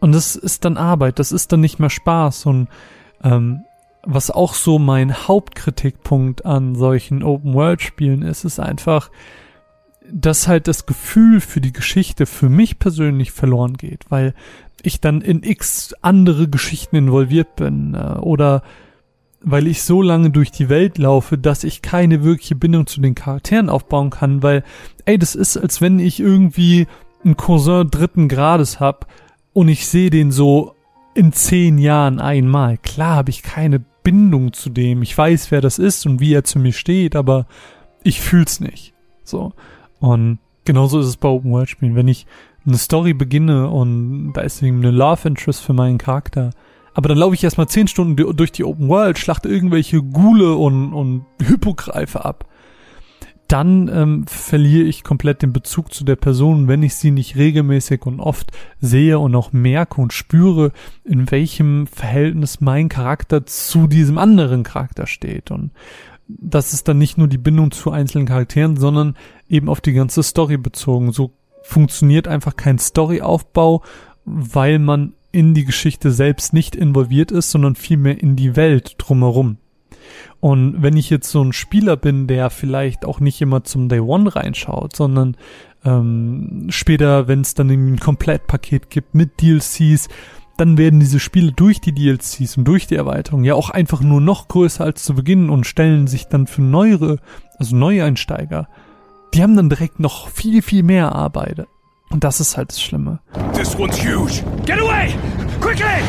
Und 0.00 0.12
das 0.12 0.36
ist 0.36 0.64
dann 0.64 0.76
Arbeit, 0.76 1.18
das 1.18 1.32
ist 1.32 1.52
dann 1.52 1.60
nicht 1.60 1.78
mehr 1.80 1.90
Spaß. 1.90 2.46
Und 2.46 2.68
ähm, 3.22 3.64
was 4.04 4.30
auch 4.30 4.54
so 4.54 4.78
mein 4.78 5.28
Hauptkritikpunkt 5.28 6.46
an 6.46 6.76
solchen 6.76 7.22
Open-World-Spielen 7.22 8.22
ist, 8.22 8.44
ist 8.44 8.60
einfach, 8.60 9.10
dass 10.10 10.48
halt 10.48 10.68
das 10.68 10.86
Gefühl 10.86 11.40
für 11.40 11.60
die 11.60 11.72
Geschichte 11.72 12.26
für 12.26 12.48
mich 12.48 12.78
persönlich 12.78 13.32
verloren 13.32 13.76
geht, 13.76 14.06
weil 14.08 14.34
ich 14.82 15.00
dann 15.00 15.20
in 15.20 15.42
x 15.42 15.94
andere 16.02 16.48
Geschichten 16.48 16.96
involviert 16.96 17.56
bin 17.56 17.94
äh, 17.94 18.18
oder 18.18 18.62
weil 19.40 19.66
ich 19.66 19.82
so 19.82 20.02
lange 20.02 20.30
durch 20.30 20.50
die 20.50 20.68
Welt 20.68 20.98
laufe, 20.98 21.38
dass 21.38 21.64
ich 21.64 21.82
keine 21.82 22.24
wirkliche 22.24 22.56
Bindung 22.56 22.86
zu 22.86 23.00
den 23.00 23.14
Charakteren 23.14 23.68
aufbauen 23.68 24.10
kann, 24.10 24.42
weil, 24.42 24.64
ey, 25.04 25.16
das 25.16 25.34
ist, 25.34 25.56
als 25.56 25.80
wenn 25.80 26.00
ich 26.00 26.18
irgendwie 26.18 26.86
einen 27.24 27.36
Cousin 27.36 27.88
dritten 27.90 28.28
Grades 28.28 28.80
hab 28.80 29.06
und 29.52 29.68
ich 29.68 29.86
sehe 29.86 30.10
den 30.10 30.32
so 30.32 30.74
in 31.14 31.32
zehn 31.32 31.78
Jahren 31.78 32.20
einmal. 32.20 32.78
Klar 32.78 33.16
habe 33.16 33.30
ich 33.30 33.42
keine 33.42 33.80
Bindung 34.02 34.52
zu 34.52 34.70
dem. 34.70 35.02
Ich 35.02 35.16
weiß, 35.16 35.50
wer 35.50 35.60
das 35.60 35.78
ist 35.78 36.06
und 36.06 36.20
wie 36.20 36.32
er 36.32 36.44
zu 36.44 36.58
mir 36.58 36.72
steht, 36.72 37.16
aber 37.16 37.46
ich 38.02 38.20
fühl's 38.20 38.60
nicht. 38.60 38.94
So. 39.24 39.52
Und 40.00 40.38
genauso 40.64 41.00
ist 41.00 41.06
es 41.06 41.16
bei 41.16 41.28
Open 41.28 41.50
World 41.50 41.68
Spielen. 41.68 41.94
Wenn 41.94 42.08
ich 42.08 42.26
eine 42.68 42.78
Story 42.78 43.14
beginne 43.14 43.68
und 43.68 44.32
da 44.34 44.42
ist 44.42 44.62
irgendwie 44.62 44.88
eine 44.88 44.96
Love 44.96 45.28
Interest 45.28 45.62
für 45.62 45.72
meinen 45.72 45.98
Charakter, 45.98 46.50
aber 46.94 47.08
dann 47.08 47.18
laufe 47.18 47.34
ich 47.34 47.44
erstmal 47.44 47.68
zehn 47.68 47.86
Stunden 47.86 48.16
durch 48.36 48.52
die 48.52 48.64
Open 48.64 48.88
World, 48.88 49.18
schlachte 49.18 49.48
irgendwelche 49.48 50.02
Gule 50.02 50.56
und, 50.56 50.92
und 50.92 51.26
Hypogreife 51.40 52.24
ab. 52.24 52.44
Dann 53.46 53.88
ähm, 53.88 54.26
verliere 54.26 54.86
ich 54.86 55.04
komplett 55.04 55.40
den 55.40 55.54
Bezug 55.54 55.94
zu 55.94 56.04
der 56.04 56.16
Person, 56.16 56.68
wenn 56.68 56.82
ich 56.82 56.96
sie 56.96 57.10
nicht 57.10 57.36
regelmäßig 57.36 58.04
und 58.04 58.20
oft 58.20 58.50
sehe 58.80 59.18
und 59.18 59.34
auch 59.34 59.52
merke 59.52 60.00
und 60.02 60.12
spüre, 60.12 60.72
in 61.04 61.30
welchem 61.30 61.86
Verhältnis 61.86 62.60
mein 62.60 62.90
Charakter 62.90 63.46
zu 63.46 63.86
diesem 63.86 64.18
anderen 64.18 64.64
Charakter 64.64 65.06
steht. 65.06 65.50
Und 65.50 65.70
das 66.26 66.74
ist 66.74 66.88
dann 66.88 66.98
nicht 66.98 67.16
nur 67.16 67.26
die 67.26 67.38
Bindung 67.38 67.70
zu 67.70 67.90
einzelnen 67.90 68.26
Charakteren, 68.26 68.76
sondern 68.76 69.16
eben 69.48 69.70
auf 69.70 69.80
die 69.80 69.94
ganze 69.94 70.22
Story 70.22 70.58
bezogen. 70.58 71.12
So 71.12 71.37
funktioniert 71.68 72.26
einfach 72.26 72.56
kein 72.56 72.78
Storyaufbau, 72.78 73.82
weil 74.24 74.78
man 74.78 75.12
in 75.32 75.52
die 75.52 75.66
Geschichte 75.66 76.10
selbst 76.10 76.54
nicht 76.54 76.74
involviert 76.74 77.30
ist, 77.30 77.50
sondern 77.50 77.74
vielmehr 77.74 78.18
in 78.18 78.36
die 78.36 78.56
Welt 78.56 78.94
drumherum. 78.96 79.58
Und 80.40 80.82
wenn 80.82 80.96
ich 80.96 81.10
jetzt 81.10 81.30
so 81.30 81.42
ein 81.42 81.52
Spieler 81.52 81.98
bin, 81.98 82.26
der 82.26 82.48
vielleicht 82.48 83.04
auch 83.04 83.20
nicht 83.20 83.42
immer 83.42 83.64
zum 83.64 83.90
Day 83.90 84.00
One 84.00 84.34
reinschaut, 84.34 84.96
sondern 84.96 85.36
ähm, 85.84 86.68
später, 86.70 87.28
wenn 87.28 87.42
es 87.42 87.52
dann 87.52 87.68
ein 87.68 88.00
Komplettpaket 88.00 88.88
gibt 88.88 89.14
mit 89.14 89.42
DLCs, 89.42 90.08
dann 90.56 90.78
werden 90.78 91.00
diese 91.00 91.20
Spiele 91.20 91.52
durch 91.52 91.82
die 91.82 91.92
DLCs 91.92 92.56
und 92.56 92.64
durch 92.64 92.86
die 92.86 92.96
Erweiterung 92.96 93.44
ja 93.44 93.54
auch 93.54 93.68
einfach 93.68 94.00
nur 94.00 94.22
noch 94.22 94.48
größer 94.48 94.84
als 94.84 95.04
zu 95.04 95.14
Beginn 95.14 95.50
und 95.50 95.66
stellen 95.66 96.06
sich 96.06 96.28
dann 96.28 96.46
für 96.46 96.62
neuere, 96.62 97.18
also 97.58 97.76
Neueinsteiger, 97.76 98.68
die 99.34 99.42
haben 99.42 99.56
dann 99.56 99.68
direkt 99.68 100.00
noch 100.00 100.28
viel, 100.28 100.62
viel 100.62 100.82
mehr 100.82 101.14
Arbeit. 101.14 101.66
Und 102.10 102.24
das 102.24 102.40
ist 102.40 102.56
halt 102.56 102.70
das 102.70 102.80
Schlimme. 102.80 103.20
This 103.52 103.76
one's 103.78 103.96
huge. 104.02 104.42
Get 104.64 104.80
away! 104.80 105.14
Quickly! 105.60 106.02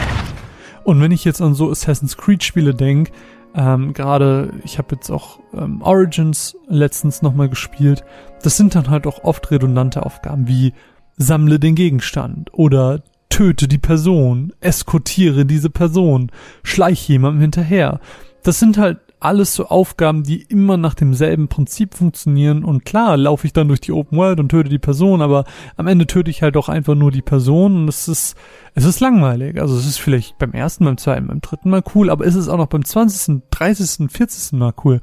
Und 0.84 1.02
wenn 1.02 1.12
ich 1.12 1.26
jetzt 1.26 1.42
an 1.42 1.54
so 1.54 1.70
Assassin's 1.70 2.18
Creed 2.18 2.44
Spiele 2.44 2.74
denke, 2.74 3.12
Ähm, 3.56 3.94
Gerade, 3.94 4.54
ich 4.64 4.78
habe 4.78 4.94
jetzt 4.96 5.10
auch 5.10 5.40
ähm, 5.54 5.82
Origins 5.82 6.56
letztens 6.68 7.24
nochmal 7.24 7.50
gespielt. 7.50 8.04
Das 8.44 8.58
sind 8.58 8.76
dann 8.76 8.92
halt 8.92 9.08
auch 9.08 9.24
oft 9.24 9.50
redundante 9.50 10.06
Aufgaben 10.06 10.48
wie 10.48 10.74
sammle 11.18 11.60
den 11.60 11.74
Gegenstand 11.74 12.54
oder 12.54 13.02
töte 13.30 13.68
die 13.68 13.80
Person, 13.80 14.54
eskortiere 14.62 15.48
diese 15.48 15.72
Person, 15.72 16.32
schleich 16.62 17.10
jemandem 17.10 17.42
hinterher. 17.42 18.00
Das 18.44 18.60
sind 18.60 18.78
halt 18.78 19.00
alles 19.20 19.54
so 19.54 19.68
Aufgaben, 19.68 20.24
die 20.24 20.42
immer 20.44 20.78
nach 20.78 20.94
demselben 20.94 21.48
Prinzip 21.48 21.94
funktionieren. 21.94 22.64
Und 22.64 22.86
klar, 22.86 23.18
laufe 23.18 23.46
ich 23.46 23.54
dann 23.54 23.68
durch 23.68 23.82
die 23.82 23.92
Open 23.92 24.18
World 24.18 24.40
und 24.40 24.50
töte 24.50 24.70
die 24.70 24.80
Person, 24.80 25.22
aber 25.22 25.44
am 25.76 25.88
Ende 25.88 26.08
töte 26.08 26.32
ich 26.32 26.42
halt 26.42 26.56
auch 26.56 26.70
einfach 26.70 26.96
nur 26.96 27.12
die 27.12 27.22
Person 27.22 27.82
und 27.82 27.90
es 27.90 28.08
ist, 28.08 28.38
es 28.76 28.86
ist 28.86 29.00
langweilig. 29.00 29.60
Also 29.60 29.76
es 29.76 29.86
ist 29.86 30.00
vielleicht 30.00 30.38
beim 30.38 30.54
ersten, 30.54 30.86
beim 30.86 30.98
zweiten, 30.98 31.28
beim 31.28 31.42
dritten 31.42 31.70
Mal 31.70 31.84
cool, 31.96 32.10
aber 32.10 32.26
ist 32.26 32.36
es 32.36 32.48
auch 32.48 32.58
noch 32.58 32.68
beim 32.68 32.86
20., 32.86 33.44
30., 33.52 34.10
40. 34.10 34.54
Mal 34.54 34.74
cool? 34.86 35.02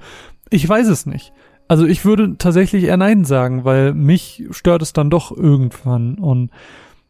Ich 0.49 0.67
weiß 0.67 0.89
es 0.89 1.07
nicht. 1.07 1.33
Also 1.69 1.85
ich 1.85 2.05
würde 2.05 2.39
tatsächlich 2.39 2.85
eher 2.85 2.97
Nein 2.97 3.25
sagen, 3.25 3.65
weil 3.65 3.93
mich 3.93 4.45
stört 4.51 4.83
es 4.83 4.93
dann 4.93 5.11
doch 5.11 5.37
irgendwann. 5.37 6.15
Und 6.15 6.51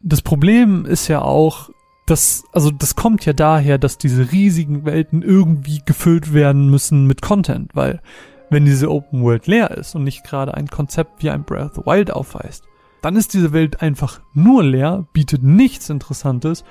das 0.00 0.22
Problem 0.22 0.86
ist 0.86 1.08
ja 1.08 1.20
auch, 1.22 1.70
das, 2.06 2.44
also 2.52 2.70
das 2.70 2.94
kommt 2.94 3.26
ja 3.26 3.32
daher, 3.32 3.78
dass 3.78 3.98
diese 3.98 4.30
riesigen 4.32 4.84
Welten 4.84 5.22
irgendwie 5.22 5.82
gefüllt 5.84 6.32
werden 6.32 6.70
müssen 6.70 7.06
mit 7.06 7.20
Content, 7.20 7.74
weil 7.74 8.00
wenn 8.48 8.64
diese 8.64 8.90
Open 8.90 9.22
World 9.22 9.48
leer 9.48 9.72
ist 9.72 9.96
und 9.96 10.04
nicht 10.04 10.22
gerade 10.22 10.54
ein 10.54 10.68
Konzept 10.68 11.22
wie 11.22 11.30
ein 11.30 11.42
Breath 11.42 11.76
of 11.76 11.84
the 11.84 11.90
Wild 11.90 12.12
aufweist, 12.12 12.64
dann 13.02 13.16
ist 13.16 13.34
diese 13.34 13.52
Welt 13.52 13.82
einfach 13.82 14.20
nur 14.34 14.62
leer, 14.62 15.06
bietet 15.12 15.42
nichts 15.42 15.90
Interessantes 15.90 16.64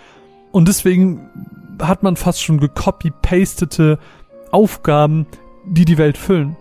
und 0.51 0.70
deswegen 0.70 1.30
hat 1.82 2.01
man 2.01 2.15
fast 2.15 2.42
schon 2.42 2.60
gecopy-pastete 2.60 4.00
Aufgaben, 4.51 5.27
die 5.65 5.84
die 5.84 5.98
Welt 5.98 6.18
füllen. 6.18 6.56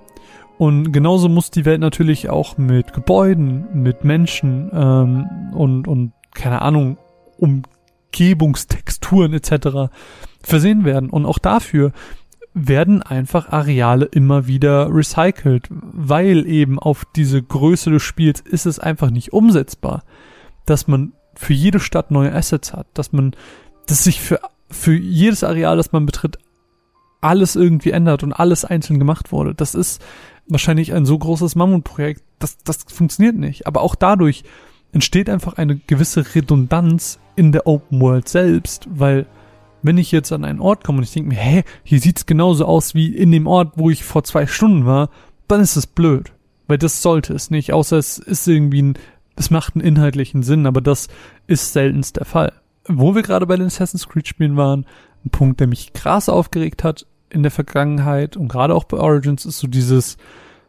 Und 0.59 0.93
genauso 0.93 1.29
muss 1.29 1.51
die 1.51 1.65
Welt 1.65 1.81
natürlich 1.81 2.31
auch 2.31 2.59
mit 2.59 2.93
Gebäuden, 2.93 3.83
mit 3.83 4.05
Menschen 4.05 4.71
ähm, 4.73 5.53
und, 5.53 5.87
und 5.87 6.13
keine 6.33 6.63
Ahnung, 6.63 6.97
um 7.39 7.63
Umgebungstexturen 8.15 9.33
etc. 9.33 9.91
versehen 10.43 10.85
werden. 10.85 11.11
Und 11.11 11.27
auch 11.27 11.39
dafür 11.39 11.93
werden 12.55 13.03
einfach 13.03 13.49
Areale 13.51 14.05
immer 14.05 14.47
wieder 14.47 14.89
recycelt, 14.89 15.67
weil 15.71 16.47
eben 16.47 16.79
auf 16.79 17.05
diese 17.17 17.43
Größe 17.43 17.91
des 17.91 18.03
Spiels 18.03 18.41
ist 18.41 18.67
es 18.67 18.79
einfach 18.79 19.11
nicht 19.11 19.33
umsetzbar, 19.33 20.05
dass 20.65 20.87
man 20.87 21.13
für 21.35 21.53
jede 21.53 21.81
Stadt 21.81 22.13
neue 22.13 22.33
Assets 22.33 22.73
hat, 22.73 22.87
dass 22.95 23.13
man, 23.13 23.35
dass 23.87 24.05
sich 24.05 24.21
für, 24.21 24.39
für 24.71 24.95
jedes 24.95 25.43
Areal, 25.43 25.77
das 25.77 25.91
man 25.91 26.07
betritt, 26.07 26.39
alles 27.21 27.57
irgendwie 27.57 27.91
ändert 27.91 28.23
und 28.23 28.33
alles 28.33 28.65
einzeln 28.65 29.01
gemacht 29.01 29.33
wurde. 29.33 29.55
Das 29.55 29.75
ist 29.75 30.01
wahrscheinlich 30.47 30.93
ein 30.93 31.07
so 31.07 31.19
großes 31.19 31.57
Mammutprojekt, 31.57 32.23
das, 32.39 32.59
das 32.59 32.85
funktioniert 32.87 33.35
nicht. 33.35 33.67
Aber 33.67 33.81
auch 33.81 33.97
dadurch 33.97 34.45
entsteht 34.95 35.29
einfach 35.29 35.55
eine 35.55 35.77
gewisse 35.77 36.35
Redundanz 36.35 37.19
in 37.37 37.53
der 37.53 37.67
Open 37.67 38.01
World 38.01 38.29
selbst, 38.29 38.89
weil 38.91 39.27
wenn 39.83 39.99
ich 39.99 40.13
jetzt 40.13 40.33
an 40.33 40.45
einen 40.45 40.61
Ort 40.61 40.85
komme 40.85 40.99
und 40.99 41.05
ich 41.05 41.13
denke 41.13 41.31
mir, 41.31 41.35
hä, 41.41 41.65
hier 41.83 42.01
sieht's 42.01 42.25
genauso 42.25 42.65
aus 42.65 42.95
wie 42.95 43.15
in 43.15 43.33
dem 43.33 43.47
Ort, 43.47 43.73
wo 43.77 43.91
ich 43.91 44.03
vor 44.03 44.25
zwei 44.25 44.47
Stunden 44.47 44.87
war, 44.87 45.11
dann 45.47 45.61
ist 45.61 45.77
es 45.77 45.87
blöd. 45.87 46.33
Weil 46.69 46.79
das 46.79 47.03
sollte 47.03 47.35
es 47.35 47.51
nicht, 47.51 47.73
außer 47.73 47.99
es 47.99 48.19
ist 48.19 48.49
irgendwie 48.49 48.81
ein, 48.81 48.95
es 49.37 49.51
macht 49.51 49.75
einen 49.75 49.85
inhaltlichen 49.85 50.43
Sinn, 50.43 50.67
aber 50.67 50.81
das 50.81 51.09
ist 51.47 51.75
seltenst 51.75 52.17
der 52.17 52.25
Fall. 52.25 52.53
Wo 52.89 53.15
wir 53.15 53.23
gerade 53.23 53.47
bei 53.47 53.57
den 53.57 53.67
Assassin's 53.67 54.09
Creed 54.09 54.29
Spielen 54.29 54.57
waren, 54.57 54.87
ein 55.25 55.31
Punkt, 55.31 55.61
der 55.61 55.67
mich 55.67 55.93
krass 55.93 56.29
aufgeregt 56.29 56.85
hat 56.85 57.07
in 57.29 57.43
der 57.43 57.51
Vergangenheit 57.51 58.37
und 58.37 58.49
gerade 58.49 58.75
auch 58.75 58.85
bei 58.85 58.97
Origins 58.97 59.45
ist 59.45 59.59
so 59.59 59.67
dieses, 59.67 60.17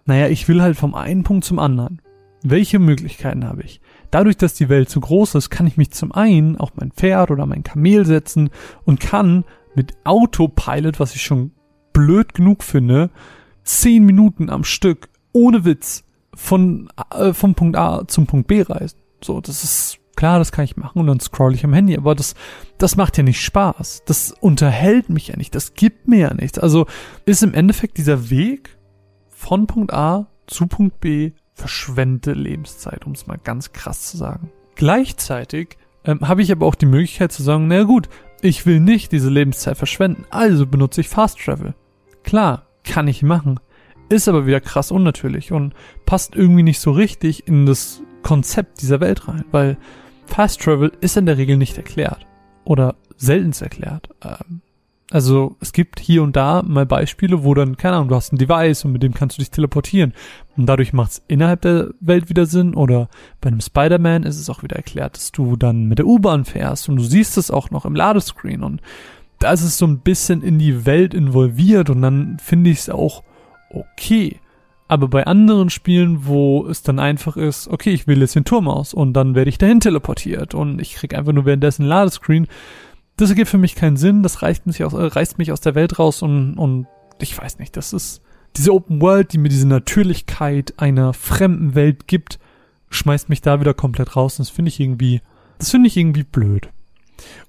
naja, 0.05 0.27
ich 0.27 0.47
will 0.47 0.61
halt 0.61 0.75
vom 0.75 0.95
einen 0.95 1.23
Punkt 1.23 1.45
zum 1.45 1.59
anderen. 1.59 2.01
Welche 2.41 2.79
Möglichkeiten 2.79 3.45
habe 3.45 3.63
ich? 3.63 3.79
Dadurch, 4.15 4.37
dass 4.37 4.53
die 4.53 4.69
Welt 4.69 4.89
so 4.89 5.01
groß 5.01 5.35
ist, 5.35 5.49
kann 5.49 5.67
ich 5.67 5.75
mich 5.75 5.91
zum 5.91 6.13
einen 6.13 6.55
auf 6.55 6.71
mein 6.77 6.93
Pferd 6.93 7.31
oder 7.31 7.45
mein 7.45 7.63
Kamel 7.63 8.05
setzen 8.05 8.49
und 8.85 9.01
kann 9.01 9.43
mit 9.75 9.91
Autopilot, 10.05 11.01
was 11.01 11.15
ich 11.15 11.21
schon 11.21 11.51
blöd 11.91 12.33
genug 12.33 12.63
finde, 12.63 13.09
zehn 13.65 14.05
Minuten 14.05 14.49
am 14.49 14.63
Stück 14.63 15.09
ohne 15.33 15.65
Witz 15.65 16.05
von 16.33 16.87
äh, 17.13 17.33
vom 17.33 17.55
Punkt 17.55 17.75
A 17.75 18.07
zum 18.07 18.25
Punkt 18.25 18.47
B 18.47 18.61
reisen. 18.61 18.99
So, 19.21 19.41
das 19.41 19.65
ist 19.65 19.97
klar, 20.15 20.39
das 20.39 20.53
kann 20.53 20.63
ich 20.63 20.77
machen 20.77 20.99
und 21.01 21.07
dann 21.07 21.19
scroll 21.19 21.53
ich 21.53 21.65
am 21.65 21.73
Handy, 21.73 21.97
aber 21.97 22.15
das 22.15 22.35
das 22.77 22.95
macht 22.95 23.17
ja 23.17 23.23
nicht 23.23 23.41
Spaß. 23.41 24.03
Das 24.05 24.31
unterhält 24.31 25.09
mich 25.09 25.27
ja 25.27 25.35
nicht, 25.35 25.53
das 25.55 25.73
gibt 25.73 26.07
mir 26.07 26.19
ja 26.19 26.33
nichts. 26.33 26.57
Also 26.57 26.85
ist 27.25 27.43
im 27.43 27.53
Endeffekt 27.53 27.97
dieser 27.97 28.29
Weg 28.29 28.77
von 29.27 29.67
Punkt 29.67 29.93
A 29.93 30.27
zu 30.47 30.67
Punkt 30.67 31.01
B 31.01 31.33
verschwendete 31.55 32.33
Lebenszeit, 32.33 33.05
um 33.05 33.13
es 33.13 33.27
mal 33.27 33.39
ganz 33.43 33.71
krass 33.71 34.11
zu 34.11 34.17
sagen. 34.17 34.51
Gleichzeitig 34.75 35.77
ähm, 36.03 36.27
habe 36.27 36.41
ich 36.41 36.51
aber 36.51 36.65
auch 36.65 36.75
die 36.75 36.85
Möglichkeit 36.85 37.31
zu 37.31 37.41
sagen, 37.41 37.67
na 37.67 37.83
gut, 37.83 38.09
ich 38.41 38.65
will 38.65 38.79
nicht 38.79 39.11
diese 39.11 39.29
Lebenszeit 39.29 39.77
verschwenden, 39.77 40.25
also 40.29 40.67
benutze 40.67 41.01
ich 41.01 41.09
Fast 41.09 41.39
Travel. 41.39 41.73
Klar, 42.23 42.67
kann 42.83 43.07
ich 43.07 43.23
machen, 43.23 43.59
ist 44.09 44.27
aber 44.27 44.45
wieder 44.45 44.61
krass 44.61 44.91
unnatürlich 44.91 45.51
und 45.51 45.73
passt 46.05 46.35
irgendwie 46.35 46.63
nicht 46.63 46.79
so 46.79 46.91
richtig 46.91 47.47
in 47.47 47.65
das 47.65 48.01
Konzept 48.21 48.81
dieser 48.81 48.99
Welt 48.99 49.27
rein, 49.27 49.45
weil 49.51 49.77
Fast 50.25 50.61
Travel 50.61 50.91
ist 51.01 51.17
in 51.17 51.25
der 51.25 51.37
Regel 51.37 51.57
nicht 51.57 51.77
erklärt 51.77 52.27
oder 52.65 52.95
seltenst 53.15 53.61
erklärt. 53.61 54.09
Ähm, 54.23 54.61
also 55.11 55.55
es 55.59 55.71
gibt 55.71 55.99
hier 55.99 56.23
und 56.23 56.35
da 56.35 56.63
mal 56.63 56.85
Beispiele, 56.85 57.43
wo 57.43 57.53
dann, 57.53 57.77
keine 57.77 57.95
Ahnung, 57.95 58.07
du 58.09 58.15
hast 58.15 58.33
ein 58.33 58.37
Device 58.37 58.85
und 58.85 58.91
mit 58.91 59.03
dem 59.03 59.13
kannst 59.13 59.37
du 59.37 59.41
dich 59.41 59.51
teleportieren. 59.51 60.13
Und 60.57 60.65
dadurch 60.65 60.93
macht 60.93 61.11
es 61.11 61.23
innerhalb 61.27 61.61
der 61.61 61.89
Welt 61.99 62.29
wieder 62.29 62.47
Sinn. 62.47 62.73
Oder 62.73 63.09
bei 63.39 63.49
einem 63.49 63.61
Spider-Man 63.61 64.23
ist 64.23 64.39
es 64.39 64.49
auch 64.49 64.63
wieder 64.63 64.75
erklärt, 64.75 65.15
dass 65.15 65.31
du 65.31 65.57
dann 65.57 65.85
mit 65.85 65.99
der 65.99 66.07
U-Bahn 66.07 66.45
fährst 66.45 66.89
und 66.89 66.95
du 66.95 67.03
siehst 67.03 67.37
es 67.37 67.51
auch 67.51 67.69
noch 67.69 67.85
im 67.85 67.95
Ladescreen. 67.95 68.63
Und 68.63 68.81
da 69.39 69.51
ist 69.51 69.63
es 69.63 69.77
so 69.77 69.85
ein 69.85 69.99
bisschen 69.99 70.41
in 70.41 70.57
die 70.57 70.85
Welt 70.85 71.13
involviert 71.13 71.89
und 71.89 72.01
dann 72.01 72.37
finde 72.39 72.71
ich 72.71 72.79
es 72.79 72.89
auch 72.89 73.23
okay. 73.69 74.39
Aber 74.87 75.07
bei 75.07 75.25
anderen 75.25 75.69
Spielen, 75.69 76.25
wo 76.25 76.65
es 76.67 76.83
dann 76.83 76.99
einfach 76.99 77.37
ist, 77.37 77.67
okay, 77.67 77.91
ich 77.91 78.07
will 78.07 78.21
jetzt 78.21 78.35
den 78.35 78.45
Turm 78.45 78.67
aus 78.67 78.93
und 78.93 79.13
dann 79.13 79.35
werde 79.35 79.49
ich 79.49 79.57
dahin 79.57 79.79
teleportiert 79.79 80.53
und 80.53 80.79
ich 80.79 80.95
krieg 80.95 81.15
einfach 81.15 81.33
nur 81.33 81.45
währenddessen 81.45 81.85
Ladescreen, 81.85 82.47
das 83.17 83.29
ergibt 83.29 83.49
für 83.49 83.57
mich 83.57 83.75
keinen 83.75 83.97
Sinn, 83.97 84.23
das 84.23 84.41
reißt 84.41 84.67
mich 84.67 84.83
aus, 84.83 84.93
äh, 84.93 85.03
reißt 85.03 85.37
mich 85.37 85.51
aus 85.51 85.61
der 85.61 85.75
Welt 85.75 85.99
raus 85.99 86.21
und, 86.21 86.55
und 86.55 86.87
ich 87.19 87.37
weiß 87.37 87.59
nicht, 87.59 87.77
das 87.77 87.93
ist 87.93 88.21
diese 88.57 88.73
Open 88.73 89.01
World, 89.01 89.33
die 89.33 89.37
mir 89.37 89.49
diese 89.49 89.67
Natürlichkeit 89.67 90.73
einer 90.77 91.13
fremden 91.13 91.75
Welt 91.75 92.07
gibt, 92.07 92.39
schmeißt 92.89 93.29
mich 93.29 93.41
da 93.41 93.59
wieder 93.59 93.73
komplett 93.73 94.15
raus. 94.15 94.39
Und 94.39 94.47
das 94.47 94.53
finde 94.53 94.69
ich 94.69 94.79
irgendwie, 94.79 95.21
das 95.57 95.71
finde 95.71 95.87
ich 95.87 95.97
irgendwie 95.97 96.23
blöd. 96.23 96.69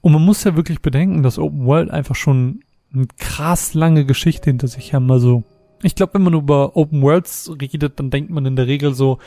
Und 0.00 0.12
man 0.12 0.24
muss 0.24 0.44
ja 0.44 0.56
wirklich 0.56 0.80
bedenken, 0.80 1.22
dass 1.22 1.38
Open 1.38 1.66
World 1.66 1.90
einfach 1.90 2.14
schon 2.14 2.60
eine 2.92 3.06
krass 3.18 3.74
lange 3.74 4.04
Geschichte 4.04 4.50
hinter 4.50 4.68
sich 4.68 4.94
haben. 4.94 5.10
Also, 5.10 5.44
ich 5.82 5.94
glaube, 5.94 6.14
wenn 6.14 6.22
man 6.22 6.34
über 6.34 6.76
Open 6.76 7.02
Worlds 7.02 7.50
redet, 7.60 7.98
dann 7.98 8.10
denkt 8.10 8.30
man 8.30 8.46
in 8.46 8.56
der 8.56 8.66
Regel 8.66 8.94
so, 8.94 9.18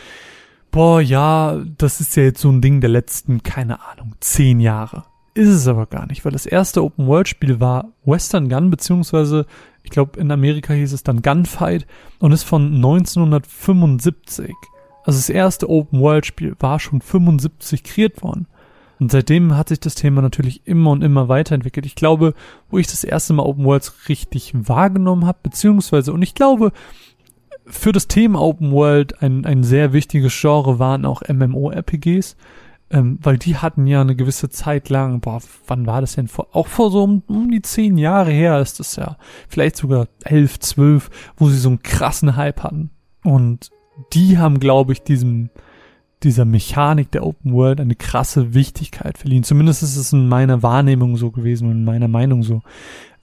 boah, 0.72 1.02
ja, 1.02 1.62
das 1.78 2.02
ist 2.02 2.16
ja 2.16 2.24
jetzt 2.24 2.42
so 2.42 2.50
ein 2.50 2.62
Ding 2.62 2.82
der 2.82 2.90
letzten, 2.90 3.44
keine 3.44 3.82
Ahnung, 3.82 4.16
zehn 4.20 4.60
Jahre. 4.60 5.04
Ist 5.40 5.48
es 5.48 5.68
aber 5.70 5.86
gar 5.86 6.06
nicht, 6.06 6.26
weil 6.26 6.34
das 6.34 6.46
erste 6.46 6.84
Open-World-Spiel 6.84 7.62
war 7.62 7.94
Western 8.04 8.50
Gun, 8.50 8.70
beziehungsweise 8.70 9.46
ich 9.84 9.90
glaube 9.90 10.20
in 10.20 10.32
Amerika 10.32 10.74
hieß 10.74 10.92
es 10.92 11.04
dann 11.04 11.22
Gunfight 11.22 11.88
und 12.20 12.34
ist 12.34 12.44
von 12.44 12.76
1975. 12.76 14.54
Also 15.06 15.18
das 15.18 15.30
erste 15.30 15.70
Open-World-Spiel 15.70 16.58
war 16.60 16.82
schon 16.82 17.00
75 17.00 17.86
kreiert 17.86 18.22
worden. 18.22 18.48
Und 19.00 19.14
seitdem 19.14 19.56
hat 19.56 19.70
sich 19.70 19.80
das 19.80 19.96
Thema 19.96 20.22
natürlich 20.22 20.68
immer 20.68 20.92
und 20.92 21.06
immer 21.06 21.30
weiterentwickelt. 21.30 21.86
Ich 21.86 21.96
glaube, 21.96 22.34
wo 22.70 22.78
ich 22.78 22.88
das 22.88 23.06
erste 23.06 23.32
Mal 23.32 23.44
Open 23.44 23.64
Worlds 23.64 24.10
richtig 24.10 24.52
wahrgenommen 24.54 25.26
habe, 25.26 25.40
beziehungsweise, 25.42 26.12
und 26.12 26.22
ich 26.22 26.36
glaube, 26.36 26.74
für 27.66 27.94
das 27.94 28.10
Thema 28.10 28.42
Open 28.42 28.74
World 28.74 29.24
ein, 29.24 29.46
ein 29.46 29.64
sehr 29.64 29.94
wichtiges 29.94 30.38
Genre 30.38 30.80
waren 30.80 31.06
auch 31.06 31.22
MMO-RPGs 31.22 32.36
ähm, 32.92 33.20
weil 33.22 33.38
die 33.38 33.58
hatten 33.58 33.86
ja 33.88 34.02
eine 34.02 34.16
gewisse 34.16 34.50
Zeit 34.50 34.90
lang, 34.90 35.20
boah, 35.20 35.42
wann 35.68 35.86
war 35.86 36.02
das 36.02 36.16
denn? 36.16 36.28
Vor, 36.28 36.48
auch 36.54 36.68
vor 36.68 36.92
so 36.92 37.04
um, 37.04 37.24
um 37.28 37.52
die 37.52 37.62
zehn 37.62 37.98
Jahre 37.98 38.32
her 38.32 38.60
ist 38.60 38.80
das 38.80 38.96
ja, 38.96 39.18
vielleicht 39.48 39.76
sogar 39.76 40.08
elf, 40.24 40.60
zwölf, 40.60 41.10
wo 41.38 41.50
sie 41.50 41.58
so 41.58 41.70
einen 41.70 41.84
krassen 41.84 42.36
Hype 42.36 42.64
hatten. 42.64 42.90
Und 43.24 43.70
die 44.14 44.38
haben, 44.38 44.60
glaube 44.60 44.94
ich, 44.94 45.04
diesem, 45.04 45.50
dieser 46.24 46.46
Mechanik 46.46 47.12
der 47.12 47.26
Open 47.26 47.54
World 47.54 47.80
eine 47.80 47.96
krasse 47.96 48.54
Wichtigkeit 48.54 49.18
verliehen. 49.18 49.44
Zumindest 49.44 49.84
ist 49.84 49.96
es 49.96 50.12
in 50.12 50.28
meiner 50.28 50.64
Wahrnehmung 50.64 51.16
so 51.16 51.32
gewesen 51.32 51.70
und 51.70 51.78
in 51.78 51.86
meiner 51.86 52.08
Meinung 52.08 52.44
so. 52.44 52.62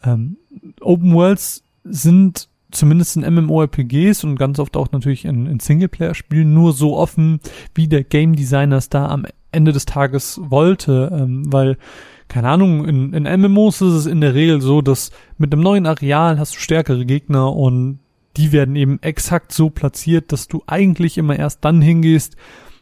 Ähm, 0.04 0.36
Open 0.80 1.12
Worlds 1.12 1.64
sind 1.84 2.48
zumindest 2.76 3.16
in 3.16 3.34
MMORPGs 3.34 4.24
und 4.24 4.36
ganz 4.36 4.58
oft 4.58 4.76
auch 4.76 4.92
natürlich 4.92 5.24
in, 5.24 5.46
in 5.46 5.60
Singleplayer-Spielen 5.60 6.52
nur 6.52 6.72
so 6.72 6.96
offen, 6.96 7.40
wie 7.74 7.88
der 7.88 8.04
Game 8.04 8.36
Designer 8.36 8.76
es 8.76 8.88
da 8.88 9.06
am 9.06 9.26
Ende 9.52 9.72
des 9.72 9.86
Tages 9.86 10.40
wollte, 10.42 11.10
ähm, 11.12 11.52
weil 11.52 11.76
keine 12.28 12.48
Ahnung, 12.48 12.86
in, 12.88 13.12
in 13.12 13.40
MMOs 13.40 13.80
ist 13.80 13.92
es 13.92 14.06
in 14.06 14.20
der 14.20 14.34
Regel 14.34 14.60
so, 14.60 14.82
dass 14.82 15.10
mit 15.38 15.52
einem 15.52 15.62
neuen 15.62 15.86
Areal 15.86 16.38
hast 16.38 16.56
du 16.56 16.58
stärkere 16.58 17.06
Gegner 17.06 17.54
und 17.54 18.00
die 18.36 18.52
werden 18.52 18.76
eben 18.76 19.00
exakt 19.02 19.52
so 19.52 19.70
platziert, 19.70 20.32
dass 20.32 20.48
du 20.48 20.62
eigentlich 20.66 21.18
immer 21.18 21.38
erst 21.38 21.64
dann 21.64 21.80
hingehst, 21.80 22.36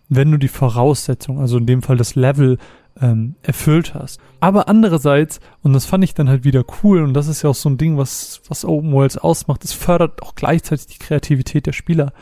wenn 0.08 0.30
du 0.30 0.38
die 0.38 0.48
Voraussetzung, 0.48 1.40
also 1.40 1.58
in 1.58 1.66
dem 1.66 1.82
Fall 1.82 1.96
das 1.96 2.14
Level, 2.14 2.58
ähm, 3.00 3.34
erfüllt 3.42 3.94
hast. 3.94 4.20
Aber 4.40 4.68
andererseits, 4.68 5.40
und 5.62 5.72
das 5.72 5.86
fand 5.86 6.04
ich 6.04 6.14
dann 6.14 6.28
halt 6.28 6.44
wieder 6.44 6.64
cool, 6.82 7.02
und 7.02 7.14
das 7.14 7.28
ist 7.28 7.42
ja 7.42 7.50
auch 7.50 7.54
so 7.54 7.68
ein 7.68 7.78
Ding, 7.78 7.96
was, 7.96 8.42
was 8.48 8.64
Open 8.64 8.92
Worlds 8.92 9.18
ausmacht, 9.18 9.64
es 9.64 9.72
fördert 9.72 10.22
auch 10.22 10.34
gleichzeitig 10.34 10.86
die 10.86 10.98
Kreativität 10.98 11.66
der 11.66 11.72
Spieler. 11.72 12.12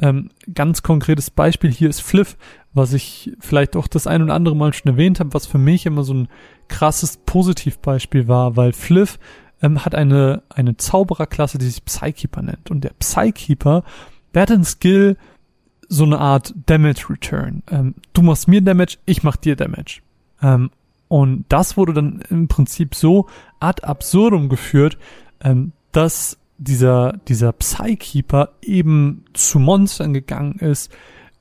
Ähm, 0.00 0.30
ganz 0.54 0.82
konkretes 0.82 1.30
Beispiel 1.30 1.70
hier 1.70 1.90
ist 1.90 2.00
Fliff, 2.00 2.36
was 2.72 2.92
ich 2.92 3.32
vielleicht 3.40 3.76
auch 3.76 3.86
das 3.86 4.06
ein 4.06 4.22
oder 4.22 4.34
andere 4.34 4.56
Mal 4.56 4.72
schon 4.72 4.92
erwähnt 4.92 5.20
habe, 5.20 5.34
was 5.34 5.46
für 5.46 5.58
mich 5.58 5.84
immer 5.86 6.04
so 6.04 6.14
ein 6.14 6.28
krasses 6.68 7.18
Positivbeispiel 7.18 8.28
war, 8.28 8.56
weil 8.56 8.72
Fliff 8.72 9.18
ähm, 9.60 9.84
hat 9.84 9.94
eine, 9.94 10.42
eine 10.48 10.76
Zaubererklasse, 10.76 11.58
die 11.58 11.66
sich 11.66 11.84
Psykeeper 11.84 12.42
nennt. 12.42 12.70
Und 12.70 12.82
der 12.82 12.92
Psykeeper, 12.98 13.82
der 14.32 14.42
hat 14.42 14.50
einen 14.50 14.64
Skill, 14.64 15.16
so 15.88 16.04
eine 16.04 16.18
Art 16.18 16.54
Damage 16.66 17.10
Return. 17.10 17.62
Ähm, 17.68 17.96
du 18.12 18.22
machst 18.22 18.48
mir 18.48 18.62
Damage, 18.62 18.98
ich 19.06 19.22
mach 19.22 19.36
dir 19.36 19.56
Damage. 19.56 20.00
Ähm, 20.42 20.70
und 21.08 21.44
das 21.48 21.76
wurde 21.76 21.92
dann 21.92 22.22
im 22.30 22.48
Prinzip 22.48 22.94
so 22.94 23.26
ad 23.58 23.82
absurdum 23.82 24.48
geführt, 24.48 24.96
ähm, 25.42 25.72
dass 25.92 26.38
dieser, 26.58 27.14
dieser 27.26 27.52
Psykeeper 27.52 28.50
eben 28.62 29.24
zu 29.32 29.58
Monstern 29.58 30.12
gegangen 30.12 30.58
ist, 30.58 30.92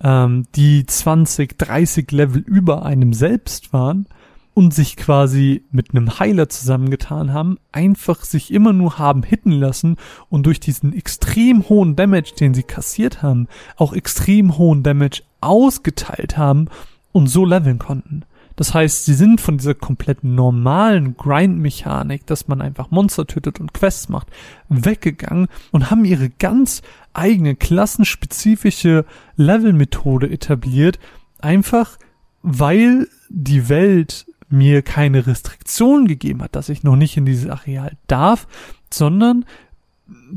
ähm, 0.01 0.45
die 0.55 0.85
20, 0.85 1.57
30 1.57 2.11
Level 2.11 2.41
über 2.41 2.85
einem 2.85 3.13
selbst 3.13 3.73
waren 3.73 4.07
und 4.53 4.73
sich 4.73 4.97
quasi 4.97 5.63
mit 5.71 5.91
einem 5.91 6.19
Heiler 6.19 6.49
zusammengetan 6.49 7.33
haben, 7.33 7.57
einfach 7.71 8.23
sich 8.23 8.51
immer 8.51 8.73
nur 8.73 8.97
haben 8.97 9.23
hitten 9.23 9.51
lassen 9.51 9.97
und 10.29 10.45
durch 10.45 10.59
diesen 10.59 10.93
extrem 10.93 11.67
hohen 11.69 11.95
Damage, 11.95 12.33
den 12.39 12.53
sie 12.53 12.63
kassiert 12.63 13.21
haben, 13.21 13.47
auch 13.77 13.93
extrem 13.93 14.57
hohen 14.57 14.83
Damage 14.83 15.21
ausgeteilt 15.41 16.37
haben 16.37 16.69
und 17.11 17.27
so 17.27 17.45
leveln 17.45 17.79
konnten. 17.79 18.23
Das 18.59 18.73
heißt, 18.73 19.05
sie 19.05 19.13
sind 19.13 19.39
von 19.39 19.57
dieser 19.57 19.73
komplett 19.73 20.25
normalen 20.25 21.15
Grind-Mechanik, 21.15 22.25
dass 22.25 22.49
man 22.49 22.59
einfach 22.59 22.91
Monster 22.91 23.25
tötet 23.25 23.61
und 23.61 23.73
Quests 23.73 24.09
macht, 24.09 24.27
weggegangen 24.67 25.47
und 25.71 25.89
haben 25.89 26.03
ihre 26.03 26.29
ganz 26.29 26.81
eigene 27.13 27.55
klassenspezifische 27.55 29.05
Level-Methode 29.37 30.29
etabliert, 30.29 30.99
einfach 31.39 31.97
weil 32.41 33.07
die 33.29 33.69
Welt 33.69 34.25
mir 34.49 34.81
keine 34.81 35.25
Restriktion 35.25 36.05
gegeben 36.05 36.41
hat, 36.41 36.57
dass 36.57 36.67
ich 36.67 36.83
noch 36.83 36.97
nicht 36.97 37.15
in 37.15 37.25
dieses 37.25 37.49
Areal 37.49 37.95
darf, 38.07 38.45
sondern 38.91 39.45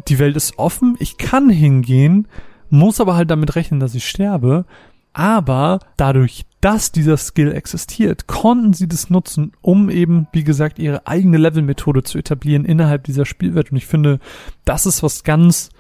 die 0.07 0.21
Welt 0.21 0.37
ist 0.37 0.61
offen, 0.61 0.95
ich 1.01 1.19
kann 1.19 1.51
hingehen, 1.51 2.29
muss 2.71 3.01
aber 3.01 3.17
halt 3.17 3.33
damit 3.33 3.57
rechnen, 3.57 3.81
dass 3.81 3.97
ich 3.97 4.09
sterbe. 4.09 4.65
Aber 5.13 5.81
dadurch, 5.97 6.47
dass 6.63 6.93
dieser 6.93 7.17
Skill 7.17 7.53
existiert, 7.53 8.29
konnten 8.29 8.73
sie 8.73 8.87
das 8.87 9.11
nutzen, 9.11 9.53
um 9.63 9.91
eben, 9.91 10.29
wie 10.33 10.45
gesagt, 10.45 10.79
ihre 10.79 11.07
eigene 11.09 11.37
Level-Methode 11.37 12.05
zu 12.05 12.19
etablieren 12.19 12.65
innerhalb 12.65 13.03
dieser 13.03 13.27
Spielwelt. 13.27 13.73
Und 13.73 13.77
ich 13.77 13.87
finde, 13.87 14.21
das 14.65 14.87
ist 14.87 15.03
was 15.03 15.25
ganz 15.25 15.71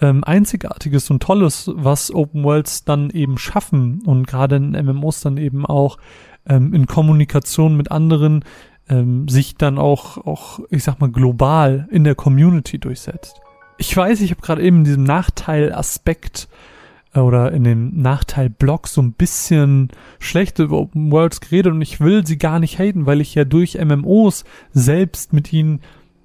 ähm, 0.00 0.24
Einzigartiges 0.24 1.10
und 1.10 1.22
Tolles, 1.22 1.70
was 1.74 2.10
Open 2.10 2.42
Worlds 2.42 2.84
dann 2.84 3.10
eben 3.10 3.36
schaffen 3.36 4.02
und 4.06 4.26
gerade 4.26 4.56
in 4.56 4.70
MMOs 4.70 5.20
dann 5.20 5.36
eben 5.36 5.66
auch 5.66 5.98
ähm, 6.46 6.72
in 6.72 6.86
Kommunikation 6.86 7.76
mit 7.76 7.90
anderen 7.90 8.42
ähm, 8.88 9.28
sich 9.28 9.56
dann 9.56 9.78
auch, 9.78 10.16
auch, 10.16 10.60
ich 10.70 10.84
sag 10.84 11.00
mal, 11.00 11.10
global 11.10 11.86
in 11.90 12.04
der 12.04 12.14
Community 12.14 12.78
durchsetzt. 12.78 13.42
Ich 13.76 13.94
weiß, 13.94 14.22
ich 14.22 14.30
habe 14.30 14.40
gerade 14.40 14.62
eben 14.62 14.84
diesen 14.84 15.04
Nachteil-Aspekt 15.04 16.48
oder 17.14 17.52
in 17.52 17.64
dem 17.64 18.00
Nachteil-Blog 18.00 18.86
so 18.86 19.02
ein 19.02 19.12
bisschen 19.12 19.88
schlecht 20.18 20.58
über 20.58 20.78
Open 20.78 21.10
Worlds 21.10 21.40
geredet 21.40 21.72
und 21.72 21.82
ich 21.82 22.00
will 22.00 22.26
sie 22.26 22.38
gar 22.38 22.60
nicht 22.60 22.78
haten, 22.78 23.06
weil 23.06 23.20
ich 23.20 23.34
ja 23.34 23.44
durch 23.44 23.76
MMOs 23.82 24.44
selbst 24.72 25.32
mit 25.32 25.52
ihnen, 25.52 25.80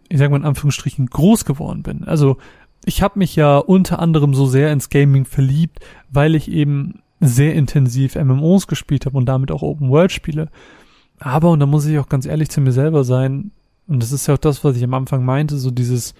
ich 0.10 0.20
sag 0.20 0.30
mal 0.30 0.38
in 0.38 0.46
Anführungsstrichen, 0.46 1.08
groß 1.08 1.46
geworden 1.46 1.82
bin. 1.82 2.04
Also 2.04 2.38
ich 2.86 3.02
habe 3.02 3.18
mich 3.18 3.36
ja 3.36 3.58
unter 3.58 4.00
anderem 4.00 4.36
so 4.36 4.46
sehr 4.46 4.72
ins 4.72 4.90
Gaming 4.90 5.26
verliebt, 5.26 5.80
weil 6.12 6.36
ich 6.36 6.52
eben 6.52 7.00
sehr 7.20 7.56
intensiv 7.56 8.16
MMOs 8.16 8.68
gespielt 8.68 9.08
habe 9.08 9.18
und 9.18 9.26
damit 9.26 9.52
auch 9.52 9.64
Open 9.64 9.90
World 9.90 10.12
Spiele. 10.12 10.50
Aber, 11.18 11.50
und 11.50 11.60
da 11.60 11.66
muss 11.66 11.86
ich 11.86 11.98
auch 11.98 12.10
ganz 12.10 12.26
ehrlich 12.26 12.50
zu 12.50 12.62
mir 12.62 12.74
selber 12.74 13.04
sein, 13.04 13.52
und 13.88 14.02
das 14.02 14.12
ist 14.12 14.28
ja 14.28 14.34
auch 14.34 14.40
das, 14.40 14.64
was 14.64 14.78
ich 14.78 14.84
am 14.84 14.94
Anfang 14.94 15.24
meinte, 15.24 15.58
so 15.58 15.72
dieses, 15.72 16.16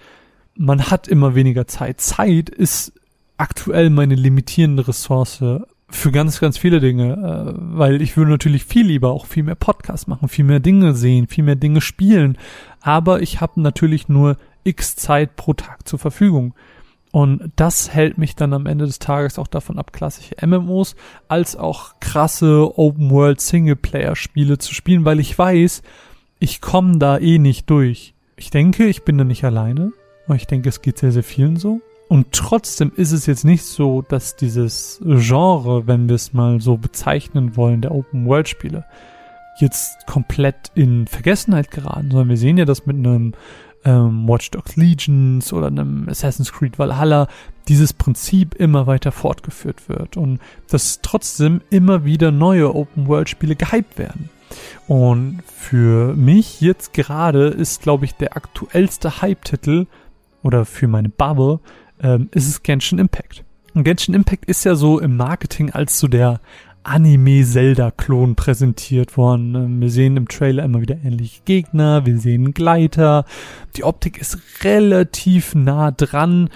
man 0.54 0.84
hat 0.84 1.08
immer 1.08 1.34
weniger 1.34 1.66
Zeit. 1.66 2.00
Zeit 2.00 2.48
ist 2.48 2.92
aktuell 3.36 3.90
meine 3.90 4.14
limitierende 4.14 4.86
Ressource 4.86 5.42
für 5.88 6.10
ganz, 6.10 6.40
ganz 6.40 6.58
viele 6.58 6.80
Dinge, 6.80 7.12
äh, 7.12 7.52
weil 7.56 8.02
ich 8.02 8.16
würde 8.16 8.30
natürlich 8.30 8.64
viel 8.64 8.86
lieber 8.86 9.10
auch 9.10 9.26
viel 9.26 9.44
mehr 9.44 9.54
Podcasts 9.54 10.06
machen, 10.06 10.28
viel 10.28 10.44
mehr 10.44 10.60
Dinge 10.60 10.94
sehen, 10.94 11.28
viel 11.28 11.44
mehr 11.44 11.56
Dinge 11.56 11.80
spielen, 11.80 12.38
aber 12.80 13.22
ich 13.22 13.40
habe 13.40 13.60
natürlich 13.60 14.08
nur 14.08 14.36
x 14.64 14.96
Zeit 14.96 15.36
pro 15.36 15.54
Tag 15.54 15.86
zur 15.86 15.98
Verfügung. 15.98 16.54
Und 17.12 17.50
das 17.56 17.94
hält 17.94 18.18
mich 18.18 18.36
dann 18.36 18.52
am 18.52 18.66
Ende 18.66 18.84
des 18.84 18.98
Tages 18.98 19.38
auch 19.38 19.46
davon 19.46 19.78
ab, 19.78 19.92
klassische 19.92 20.34
MMOs 20.44 20.96
als 21.28 21.56
auch 21.56 21.94
krasse 22.00 22.78
Open 22.78 23.10
World 23.10 23.40
Singleplayer 23.40 24.16
Spiele 24.16 24.58
zu 24.58 24.74
spielen, 24.74 25.04
weil 25.04 25.20
ich 25.20 25.38
weiß, 25.38 25.82
ich 26.40 26.60
komme 26.60 26.98
da 26.98 27.16
eh 27.16 27.38
nicht 27.38 27.70
durch. 27.70 28.12
Ich 28.36 28.50
denke, 28.50 28.86
ich 28.86 29.04
bin 29.04 29.16
da 29.16 29.24
nicht 29.24 29.44
alleine, 29.44 29.92
weil 30.26 30.36
ich 30.36 30.46
denke, 30.46 30.68
es 30.68 30.82
geht 30.82 30.98
sehr, 30.98 31.12
sehr 31.12 31.22
vielen 31.22 31.56
so. 31.56 31.80
Und 32.08 32.32
trotzdem 32.32 32.92
ist 32.94 33.12
es 33.12 33.26
jetzt 33.26 33.44
nicht 33.44 33.64
so, 33.64 34.02
dass 34.02 34.36
dieses 34.36 35.00
Genre, 35.04 35.86
wenn 35.86 36.08
wir 36.08 36.14
es 36.14 36.32
mal 36.32 36.60
so 36.60 36.76
bezeichnen 36.76 37.56
wollen, 37.56 37.80
der 37.80 37.92
Open 37.92 38.26
World 38.26 38.48
Spiele, 38.48 38.84
jetzt 39.58 40.06
komplett 40.06 40.70
in 40.74 41.06
Vergessenheit 41.06 41.70
geraten, 41.70 42.10
sondern 42.10 42.28
wir 42.28 42.36
sehen 42.36 42.58
ja, 42.58 42.64
dass 42.64 42.86
mit 42.86 42.96
einem 42.96 43.32
ähm, 43.84 44.28
Watch 44.28 44.50
Dogs 44.50 44.76
Legions 44.76 45.52
oder 45.52 45.68
einem 45.68 46.08
Assassin's 46.08 46.52
Creed 46.52 46.78
Valhalla 46.78 47.28
dieses 47.68 47.92
Prinzip 47.92 48.54
immer 48.54 48.86
weiter 48.86 49.12
fortgeführt 49.12 49.88
wird 49.88 50.16
und 50.16 50.40
dass 50.68 51.00
trotzdem 51.02 51.60
immer 51.70 52.04
wieder 52.04 52.30
neue 52.30 52.74
Open 52.74 53.08
World 53.08 53.28
Spiele 53.28 53.56
gehypt 53.56 53.98
werden. 53.98 54.28
Und 54.86 55.42
für 55.46 56.14
mich 56.14 56.60
jetzt 56.60 56.92
gerade 56.92 57.48
ist, 57.48 57.82
glaube 57.82 58.04
ich, 58.04 58.14
der 58.14 58.36
aktuellste 58.36 59.20
Hype-Titel 59.22 59.86
oder 60.42 60.64
für 60.64 60.86
meine 60.86 61.08
Bubble 61.08 61.60
ähm, 62.02 62.28
ist 62.32 62.48
es 62.48 62.62
Genshin 62.62 62.98
Impact. 62.98 63.44
Und 63.74 63.84
Genshin 63.84 64.14
Impact 64.14 64.46
ist 64.46 64.64
ja 64.64 64.74
so 64.74 64.98
im 64.98 65.16
Marketing 65.16 65.70
als 65.70 65.98
so 65.98 66.08
der 66.08 66.40
Anime-Zelda-Klon 66.86 68.36
präsentiert 68.36 69.16
worden. 69.16 69.54
Ähm, 69.54 69.80
wir 69.80 69.90
sehen 69.90 70.16
im 70.16 70.28
Trailer 70.28 70.64
immer 70.64 70.80
wieder 70.80 70.96
ähnliche 71.04 71.42
Gegner, 71.44 72.06
wir 72.06 72.18
sehen 72.18 72.54
Gleiter. 72.54 73.24
Die 73.76 73.84
Optik 73.84 74.18
ist 74.18 74.38
relativ 74.62 75.54
nah 75.54 75.90
dran, 75.90 76.48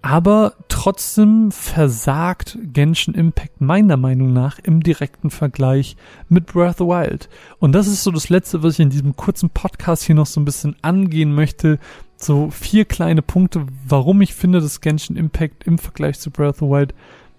aber 0.00 0.54
trotzdem 0.68 1.52
versagt 1.52 2.58
Genshin 2.72 3.14
Impact 3.14 3.60
meiner 3.60 3.96
Meinung 3.96 4.32
nach 4.32 4.58
im 4.58 4.82
direkten 4.82 5.30
Vergleich 5.30 5.96
mit 6.28 6.46
Breath 6.46 6.70
of 6.70 6.78
the 6.78 6.84
Wild. 6.84 7.28
Und 7.58 7.72
das 7.72 7.86
ist 7.86 8.02
so 8.02 8.10
das 8.10 8.28
Letzte, 8.28 8.62
was 8.62 8.74
ich 8.74 8.80
in 8.80 8.90
diesem 8.90 9.16
kurzen 9.16 9.50
Podcast 9.50 10.04
hier 10.04 10.14
noch 10.14 10.26
so 10.26 10.40
ein 10.40 10.44
bisschen 10.44 10.76
angehen 10.82 11.34
möchte 11.34 11.78
so 12.22 12.50
vier 12.50 12.84
kleine 12.84 13.22
Punkte, 13.22 13.66
warum 13.86 14.20
ich 14.22 14.34
finde, 14.34 14.60
dass 14.60 14.80
Genshin 14.80 15.16
Impact 15.16 15.64
im 15.64 15.78
Vergleich 15.78 16.18
zu 16.18 16.30
Breath 16.30 16.50
of 16.50 16.58
the 16.60 16.66
Wild 16.66 16.94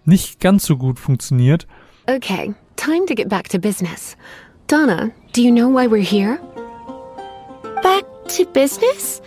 nicht 0.06 0.40
ganz 0.40 0.66
so 0.66 0.78
gut 0.78 1.00
funktioniert. 1.00 1.68
Okay, 2.08 2.54
time 2.76 3.06
to 3.08 3.16
get 3.16 3.30
back 3.30 3.50
to 3.50 3.60
business. 3.60 4.18
Donna, 4.68 5.12
do 5.36 5.42
you 5.42 5.52
know 5.52 5.70
why 5.70 5.88
we're 5.88 6.04
here? 6.04 6.40
Back 7.82 8.06
to 8.38 8.46
business? 8.54 9.22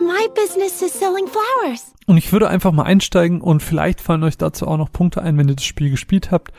My 0.00 0.26
business 0.34 0.82
is 0.82 0.92
selling 0.92 1.26
flowers. 1.26 1.92
Und 2.06 2.16
ich 2.16 2.32
würde 2.32 2.48
einfach 2.48 2.72
mal 2.72 2.84
einsteigen 2.84 3.40
und 3.40 3.62
vielleicht 3.62 4.00
fallen 4.00 4.24
euch 4.24 4.36
dazu 4.36 4.66
auch 4.66 4.76
noch 4.76 4.90
Punkte 4.92 5.22
ein, 5.22 5.38
wenn 5.38 5.48
ihr 5.48 5.54
das 5.54 5.64
Spiel 5.64 5.90
gespielt 5.90 6.30
habt. 6.30 6.52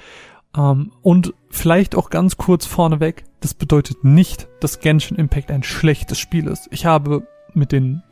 Um, 0.56 0.64
ähm, 0.64 0.92
und 1.02 1.34
vielleicht 1.50 1.96
auch 1.96 2.12
ganz 2.12 2.38
kurz 2.38 2.68
vorneweg, 2.68 3.24
das 3.40 3.56
bedeutet 3.56 4.04
nicht, 4.04 4.48
dass 4.60 4.80
Genshin 4.80 5.18
Impact 5.18 5.50
ein 5.50 5.64
schlechtes 5.64 6.20
Spiel 6.20 6.48
ist. 6.48 6.68
Ich 6.72 6.86
habe 6.86 7.28
mit 7.56 7.72
den 7.72 8.04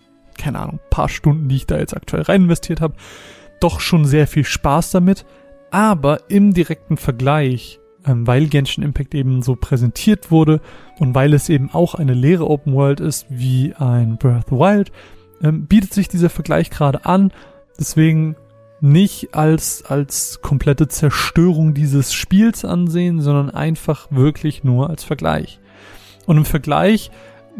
keine 0.41 0.59
Ahnung, 0.59 0.79
paar 0.89 1.09
Stunden, 1.09 1.47
die 1.47 1.57
ich 1.57 1.67
da 1.67 1.77
jetzt 1.77 1.95
aktuell 1.95 2.23
rein 2.23 2.43
investiert 2.43 2.81
habe, 2.81 2.95
doch 3.59 3.79
schon 3.79 4.05
sehr 4.05 4.27
viel 4.27 4.43
Spaß 4.43 4.91
damit. 4.91 5.25
Aber 5.69 6.21
im 6.29 6.53
direkten 6.53 6.97
Vergleich, 6.97 7.79
ähm, 8.05 8.25
weil 8.27 8.47
Genshin 8.47 8.83
Impact 8.83 9.13
eben 9.13 9.41
so 9.43 9.55
präsentiert 9.55 10.31
wurde 10.31 10.59
und 10.99 11.15
weil 11.15 11.33
es 11.33 11.47
eben 11.47 11.69
auch 11.71 11.95
eine 11.95 12.13
leere 12.13 12.49
Open 12.49 12.73
World 12.73 12.99
ist 12.99 13.27
wie 13.29 13.73
ein 13.75 14.17
Breath 14.17 14.51
of 14.51 14.59
Wild, 14.59 14.91
ähm, 15.43 15.67
bietet 15.67 15.93
sich 15.93 16.07
dieser 16.07 16.29
Vergleich 16.29 16.69
gerade 16.71 17.05
an. 17.05 17.31
Deswegen 17.79 18.35
nicht 18.81 19.35
als, 19.35 19.85
als 19.85 20.41
komplette 20.41 20.87
Zerstörung 20.87 21.75
dieses 21.75 22.13
Spiels 22.13 22.65
ansehen, 22.65 23.21
sondern 23.21 23.51
einfach 23.51 24.07
wirklich 24.09 24.63
nur 24.63 24.89
als 24.89 25.03
Vergleich. 25.03 25.59
Und 26.25 26.37
im 26.37 26.45
Vergleich 26.45 27.11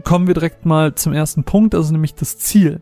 kommen 0.04 0.28
wir 0.28 0.34
direkt 0.34 0.66
mal 0.66 0.96
zum 0.96 1.14
ersten 1.14 1.44
Punkt, 1.44 1.76
also 1.76 1.92
nämlich 1.92 2.16
das 2.16 2.38
Ziel. 2.38 2.82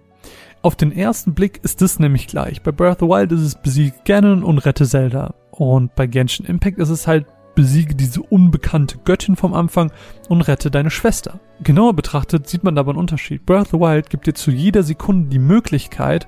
Auf 0.62 0.76
den 0.76 0.92
ersten 0.92 1.34
Blick 1.34 1.62
ist 1.64 1.82
das 1.82 2.00
nämlich 2.00 2.28
gleich. 2.28 2.62
Bei 2.62 2.72
Breath 2.72 3.02
of 3.02 3.08
the 3.10 3.16
Wild 3.16 3.32
ist 3.32 3.42
es 3.42 3.56
besiege 3.56 3.96
Ganon 4.04 4.44
und 4.44 4.58
rette 4.60 4.86
Zelda. 4.86 5.34
Und 5.52 5.96
bei 5.96 6.06
Genshin 6.06 6.46
Impact 6.46 6.80
ist 6.80 6.90
es 6.90 7.08
halt 7.08 7.26
besiege 7.56 7.96
diese 7.96 8.22
unbekannte 8.22 9.00
Göttin 9.04 9.36
vom 9.36 9.54
Anfang 9.54 9.92
und 10.30 10.42
rette 10.42 10.72
deine 10.72 10.92
Schwester. 10.92 11.40
Genauer 11.62 11.94
betrachtet 11.94 12.48
sieht 12.48 12.64
man 12.64 12.76
dabei 12.76 12.92
einen 12.92 13.00
Unterschied. 13.00 13.46
Breath 13.46 13.62
of 13.62 13.70
the 13.72 13.80
Wild 13.80 14.10
gibt 14.10 14.28
dir 14.28 14.34
zu 14.34 14.52
jeder 14.52 14.84
Sekunde 14.84 15.30
die 15.30 15.40
Möglichkeit, 15.40 16.28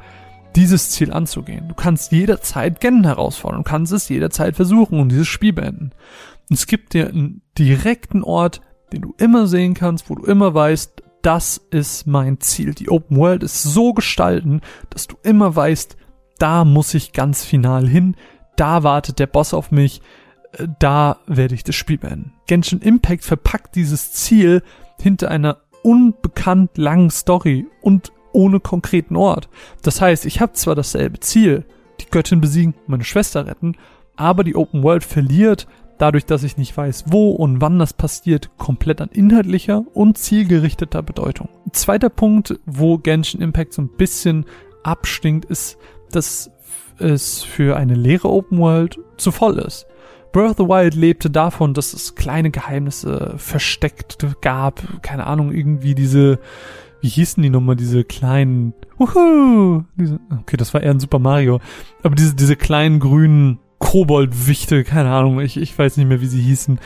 dieses 0.55 0.89
Ziel 0.89 1.13
anzugehen. 1.13 1.69
Du 1.69 1.73
kannst 1.73 2.11
jederzeit 2.11 2.81
Ganon 2.81 3.05
herausfordern, 3.05 3.63
du 3.63 3.69
kannst 3.69 3.93
es 3.93 4.09
jederzeit 4.09 4.55
versuchen 4.55 4.99
und 4.99 5.09
dieses 5.09 5.27
Spiel 5.27 5.53
beenden. 5.53 5.91
Und 6.49 6.55
es 6.55 6.67
gibt 6.67 6.93
dir 6.93 7.07
einen 7.07 7.41
direkten 7.57 8.23
Ort, 8.23 8.61
den 8.91 9.01
du 9.01 9.15
immer 9.17 9.47
sehen 9.47 9.73
kannst, 9.73 10.09
wo 10.09 10.15
du 10.15 10.25
immer 10.25 10.53
weißt, 10.53 11.03
das 11.21 11.61
ist 11.69 12.07
mein 12.07 12.39
Ziel. 12.39 12.73
Die 12.73 12.89
Open 12.89 13.17
World 13.17 13.43
ist 13.43 13.63
so 13.63 13.93
gestalten, 13.93 14.61
dass 14.89 15.07
du 15.07 15.17
immer 15.23 15.55
weißt, 15.55 15.97
da 16.39 16.65
muss 16.65 16.93
ich 16.93 17.13
ganz 17.13 17.45
final 17.45 17.87
hin, 17.87 18.15
da 18.55 18.83
wartet 18.83 19.19
der 19.19 19.27
Boss 19.27 19.53
auf 19.53 19.71
mich, 19.71 20.01
äh, 20.53 20.67
da 20.79 21.17
werde 21.27 21.55
ich 21.55 21.63
das 21.63 21.75
Spiel 21.75 21.97
beenden. 21.97 22.33
Genshin 22.47 22.79
Impact 22.79 23.23
verpackt 23.23 23.75
dieses 23.75 24.11
Ziel 24.13 24.63
hinter 24.99 25.29
einer 25.29 25.57
unbekannt 25.83 26.77
langen 26.77 27.09
Story 27.09 27.67
und 27.81 28.11
ohne 28.33 28.59
konkreten 28.59 29.15
Ort. 29.15 29.49
Das 29.83 30.01
heißt, 30.01 30.25
ich 30.25 30.41
habe 30.41 30.53
zwar 30.53 30.75
dasselbe 30.75 31.19
Ziel, 31.19 31.65
die 31.99 32.09
Göttin 32.09 32.41
besiegen, 32.41 32.73
meine 32.87 33.03
Schwester 33.03 33.45
retten, 33.45 33.75
aber 34.15 34.43
die 34.43 34.55
Open 34.55 34.83
World 34.83 35.03
verliert 35.03 35.67
dadurch, 36.01 36.25
dass 36.25 36.43
ich 36.43 36.57
nicht 36.57 36.75
weiß, 36.75 37.05
wo 37.07 37.29
und 37.31 37.61
wann 37.61 37.77
das 37.77 37.93
passiert, 37.93 38.49
komplett 38.57 39.01
an 39.01 39.09
inhaltlicher 39.09 39.83
und 39.93 40.17
zielgerichteter 40.17 41.03
Bedeutung. 41.03 41.49
Zweiter 41.73 42.09
Punkt, 42.09 42.59
wo 42.65 42.97
Genshin 42.97 43.41
Impact 43.41 43.73
so 43.73 43.83
ein 43.83 43.89
bisschen 43.89 44.45
abstinkt, 44.83 45.45
ist, 45.45 45.77
dass 46.11 46.49
es 46.97 47.43
für 47.43 47.77
eine 47.77 47.93
leere 47.93 48.29
Open 48.29 48.57
World 48.57 48.99
zu 49.17 49.31
voll 49.31 49.59
ist. 49.59 49.85
Breath 50.31 50.51
of 50.51 50.57
the 50.57 50.63
Wild 50.63 50.95
lebte 50.95 51.29
davon, 51.29 51.73
dass 51.73 51.93
es 51.93 52.15
kleine 52.15 52.51
Geheimnisse 52.51 53.33
versteckt 53.37 54.25
gab, 54.41 54.81
keine 55.03 55.27
Ahnung, 55.27 55.51
irgendwie 55.51 55.93
diese, 55.93 56.39
wie 57.01 57.09
hießen 57.09 57.43
die 57.43 57.49
nochmal, 57.49 57.75
diese 57.75 58.05
kleinen, 58.05 58.73
uhu, 58.97 59.83
diese, 59.95 60.19
okay, 60.39 60.57
das 60.57 60.73
war 60.73 60.81
eher 60.81 60.91
ein 60.91 60.99
Super 60.99 61.19
Mario, 61.19 61.59
aber 62.01 62.15
diese, 62.15 62.33
diese 62.33 62.55
kleinen 62.55 62.99
grünen 62.99 63.59
Koboldwichte, 63.81 64.85
keine 64.85 65.11
Ahnung, 65.11 65.41
ich, 65.41 65.57
ich 65.57 65.77
weiß 65.77 65.97
nicht 65.97 66.07
mehr, 66.07 66.21
wie 66.21 66.27
sie 66.27 66.41
hießen, 66.41 66.79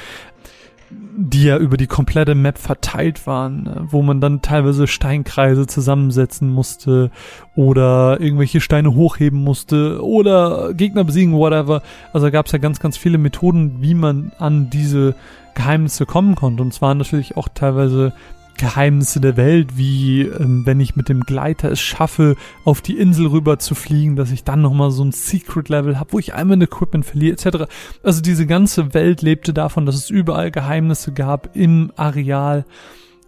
die 1.17 1.43
ja 1.43 1.57
über 1.57 1.77
die 1.77 1.87
komplette 1.87 2.35
Map 2.35 2.57
verteilt 2.57 3.27
waren, 3.27 3.67
äh, 3.67 3.91
wo 3.91 4.01
man 4.01 4.21
dann 4.21 4.41
teilweise 4.41 4.87
Steinkreise 4.87 5.67
zusammensetzen 5.67 6.49
musste 6.49 7.11
oder 7.55 8.19
irgendwelche 8.19 8.61
Steine 8.61 8.95
hochheben 8.95 9.43
musste 9.43 10.03
oder 10.03 10.73
Gegner 10.73 11.03
besiegen, 11.03 11.33
whatever. 11.33 11.83
Also 12.13 12.31
gab 12.31 12.47
es 12.47 12.53
ja 12.53 12.59
ganz, 12.59 12.79
ganz 12.79 12.97
viele 12.97 13.17
Methoden, 13.17 13.81
wie 13.81 13.93
man 13.93 14.31
an 14.39 14.69
diese 14.69 15.15
Geheimnisse 15.53 16.05
kommen 16.05 16.35
konnte. 16.35 16.63
Und 16.63 16.73
zwar 16.73 16.95
natürlich 16.95 17.35
auch 17.35 17.49
teilweise 17.53 18.13
Geheimnisse 18.57 19.21
der 19.21 19.37
Welt, 19.37 19.77
wie 19.77 20.21
ähm, 20.21 20.65
wenn 20.65 20.79
ich 20.79 20.95
mit 20.95 21.09
dem 21.09 21.21
Gleiter 21.21 21.71
es 21.71 21.79
schaffe, 21.79 22.35
auf 22.63 22.81
die 22.81 22.97
Insel 22.97 23.27
rüber 23.27 23.59
zu 23.59 23.75
fliegen, 23.75 24.15
dass 24.15 24.31
ich 24.31 24.43
dann 24.43 24.61
nochmal 24.61 24.91
so 24.91 25.03
ein 25.03 25.11
Secret-Level 25.11 25.99
habe, 25.99 26.13
wo 26.13 26.19
ich 26.19 26.33
einmal 26.33 26.57
ein 26.57 26.61
Equipment 26.61 27.05
verliere, 27.05 27.33
etc. 27.33 27.71
Also 28.03 28.21
diese 28.21 28.45
ganze 28.47 28.93
Welt 28.93 29.21
lebte 29.21 29.53
davon, 29.53 29.85
dass 29.85 29.95
es 29.95 30.09
überall 30.09 30.51
Geheimnisse 30.51 31.13
gab 31.13 31.55
im 31.55 31.91
Areal. 31.95 32.65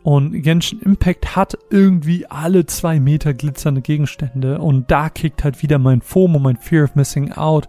Und 0.03 0.41
Genshin 0.41 0.79
Impact 0.79 1.35
hat 1.35 1.57
irgendwie 1.69 2.27
alle 2.27 2.65
zwei 2.65 2.97
Meter 2.97 3.33
glitzernde 3.33 3.81
Gegenstände. 3.81 4.59
Und 4.59 4.89
da 4.89 5.09
kickt 5.09 5.43
halt 5.43 5.61
wieder 5.61 5.79
mein 5.79 5.99
FOMO, 5.99 6.39
mein 6.39 6.55
Fear 6.55 6.85
of 6.85 6.95
Missing 6.95 7.33
Out, 7.33 7.67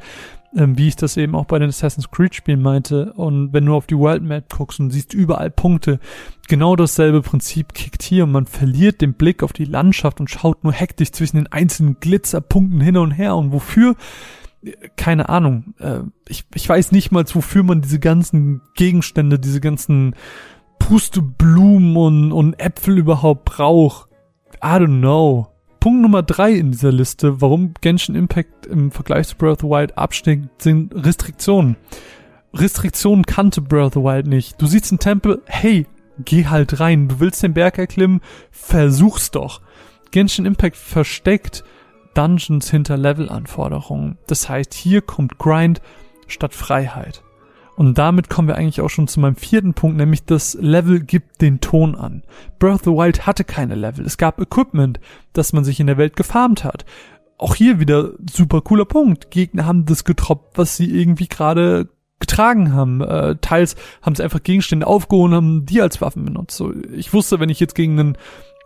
ähm, 0.56 0.78
wie 0.78 0.88
ich 0.88 0.96
das 0.96 1.16
eben 1.16 1.34
auch 1.34 1.44
bei 1.44 1.58
den 1.58 1.68
Assassin's 1.68 2.10
Creed 2.10 2.34
Spielen 2.34 2.62
meinte. 2.62 3.12
Und 3.14 3.52
wenn 3.52 3.66
du 3.66 3.74
auf 3.74 3.86
die 3.86 3.98
World 3.98 4.22
Map 4.22 4.48
guckst 4.48 4.80
und 4.80 4.90
siehst 4.90 5.14
überall 5.14 5.50
Punkte, 5.50 6.00
genau 6.48 6.76
dasselbe 6.76 7.22
Prinzip 7.22 7.74
kickt 7.74 8.02
hier 8.02 8.24
und 8.24 8.32
man 8.32 8.46
verliert 8.46 9.00
den 9.00 9.14
Blick 9.14 9.42
auf 9.42 9.52
die 9.52 9.64
Landschaft 9.64 10.20
und 10.20 10.30
schaut 10.30 10.64
nur 10.64 10.72
hektisch 10.72 11.12
zwischen 11.12 11.36
den 11.36 11.46
einzelnen 11.48 12.00
Glitzerpunkten 12.00 12.80
hin 12.80 12.96
und 12.96 13.10
her 13.10 13.36
und 13.36 13.52
wofür? 13.52 13.94
Keine 14.96 15.28
Ahnung. 15.28 15.74
Äh, 15.78 16.00
ich, 16.28 16.44
ich 16.54 16.68
weiß 16.68 16.92
nicht 16.92 17.12
mal, 17.12 17.24
wofür 17.32 17.62
man 17.62 17.80
diese 17.80 18.00
ganzen 18.00 18.62
Gegenstände, 18.74 19.38
diese 19.38 19.60
ganzen 19.60 20.14
Pusteblumen 20.78 21.96
und, 21.96 22.32
und 22.32 22.60
Äpfel 22.60 22.98
überhaupt 22.98 23.44
braucht. 23.44 24.08
I 24.56 24.78
don't 24.78 24.98
know. 24.98 25.48
Punkt 25.88 26.02
Nummer 26.02 26.22
drei 26.22 26.52
in 26.52 26.72
dieser 26.72 26.92
Liste, 26.92 27.40
warum 27.40 27.72
Genshin 27.80 28.14
Impact 28.14 28.66
im 28.66 28.90
Vergleich 28.90 29.28
zu 29.28 29.36
Breath 29.36 29.52
of 29.52 29.60
the 29.60 29.66
Wild 29.68 29.96
abstinkt, 29.96 30.60
sind 30.60 30.94
Restriktionen. 30.94 31.76
Restriktionen 32.52 33.24
kannte 33.24 33.62
Breath 33.62 33.86
of 33.86 33.94
the 33.94 34.00
Wild 34.00 34.26
nicht. 34.26 34.60
Du 34.60 34.66
siehst 34.66 34.92
einen 34.92 34.98
Tempel, 34.98 35.40
hey, 35.46 35.86
geh 36.18 36.44
halt 36.44 36.78
rein. 36.78 37.08
Du 37.08 37.20
willst 37.20 37.42
den 37.42 37.54
Berg 37.54 37.78
erklimmen, 37.78 38.20
versuch's 38.50 39.30
doch. 39.30 39.62
Genshin 40.10 40.44
Impact 40.44 40.76
versteckt 40.76 41.64
Dungeons 42.12 42.70
hinter 42.70 42.98
Levelanforderungen. 42.98 44.18
Das 44.26 44.46
heißt, 44.46 44.74
hier 44.74 45.00
kommt 45.00 45.38
Grind 45.38 45.80
statt 46.26 46.52
Freiheit. 46.52 47.22
Und 47.78 47.96
damit 47.96 48.28
kommen 48.28 48.48
wir 48.48 48.56
eigentlich 48.56 48.80
auch 48.80 48.90
schon 48.90 49.06
zu 49.06 49.20
meinem 49.20 49.36
vierten 49.36 49.72
Punkt, 49.72 49.98
nämlich 49.98 50.24
das 50.24 50.58
Level 50.60 50.98
gibt 50.98 51.40
den 51.40 51.60
Ton 51.60 51.94
an. 51.94 52.24
Breath 52.58 52.74
of 52.74 52.80
the 52.82 52.90
Wild 52.90 53.24
hatte 53.24 53.44
keine 53.44 53.76
Level. 53.76 54.04
Es 54.04 54.18
gab 54.18 54.40
Equipment, 54.40 54.98
das 55.32 55.52
man 55.52 55.62
sich 55.62 55.78
in 55.78 55.86
der 55.86 55.96
Welt 55.96 56.16
gefarmt 56.16 56.64
hat. 56.64 56.84
Auch 57.36 57.54
hier 57.54 57.78
wieder 57.78 58.14
super 58.28 58.62
cooler 58.62 58.84
Punkt. 58.84 59.30
Gegner 59.30 59.64
haben 59.64 59.86
das 59.86 60.02
getroppt, 60.02 60.58
was 60.58 60.76
sie 60.76 60.90
irgendwie 60.90 61.28
gerade 61.28 61.88
getragen 62.18 62.72
haben. 62.72 63.00
Äh, 63.00 63.36
teils 63.40 63.76
haben 64.02 64.16
sie 64.16 64.24
einfach 64.24 64.42
Gegenstände 64.42 64.88
aufgehoben, 64.88 65.34
haben 65.34 65.64
die 65.64 65.80
als 65.80 66.00
Waffen 66.00 66.24
benutzt. 66.24 66.56
So, 66.56 66.74
ich 66.92 67.12
wusste, 67.12 67.38
wenn 67.38 67.48
ich 67.48 67.60
jetzt 67.60 67.76
gegen 67.76 68.00
einen 68.00 68.18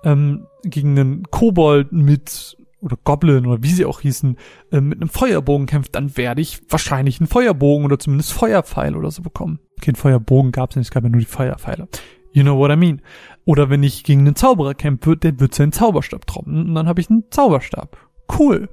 ähm, 0.04 0.46
gegen 0.64 0.98
einen 0.98 1.30
Kobold 1.30 1.92
mit 1.92 2.56
oder 2.82 2.98
Goblin 3.02 3.46
oder 3.46 3.62
wie 3.62 3.70
sie 3.70 3.86
auch 3.86 4.00
hießen, 4.00 4.36
äh, 4.72 4.80
mit 4.80 5.00
einem 5.00 5.08
Feuerbogen 5.08 5.66
kämpft, 5.66 5.94
dann 5.94 6.16
werde 6.16 6.42
ich 6.42 6.60
wahrscheinlich 6.68 7.20
einen 7.20 7.28
Feuerbogen 7.28 7.84
oder 7.84 7.98
zumindest 7.98 8.32
Feuerpfeil 8.32 8.96
oder 8.96 9.10
so 9.10 9.22
bekommen. 9.22 9.60
Kein 9.80 9.94
Feuerbogen 9.94 10.52
gab 10.52 10.70
es 10.70 10.76
nicht, 10.76 10.86
es 10.86 10.90
gab 10.90 11.04
ja 11.04 11.08
nur 11.08 11.20
die 11.20 11.26
Feuerpfeile. 11.26 11.88
You 12.32 12.42
know 12.42 12.58
what 12.58 12.70
I 12.70 12.76
mean. 12.76 13.00
Oder 13.44 13.70
wenn 13.70 13.82
ich 13.82 14.04
gegen 14.04 14.20
einen 14.20 14.36
Zauberer 14.36 14.74
kämpfe, 14.74 15.16
der 15.16 15.38
wird 15.38 15.54
seinen 15.54 15.72
Zauberstab 15.72 16.26
droppen 16.26 16.68
und 16.68 16.74
dann 16.74 16.88
habe 16.88 17.00
ich 17.00 17.10
einen 17.10 17.24
Zauberstab. 17.30 17.96
Cool. 18.38 18.68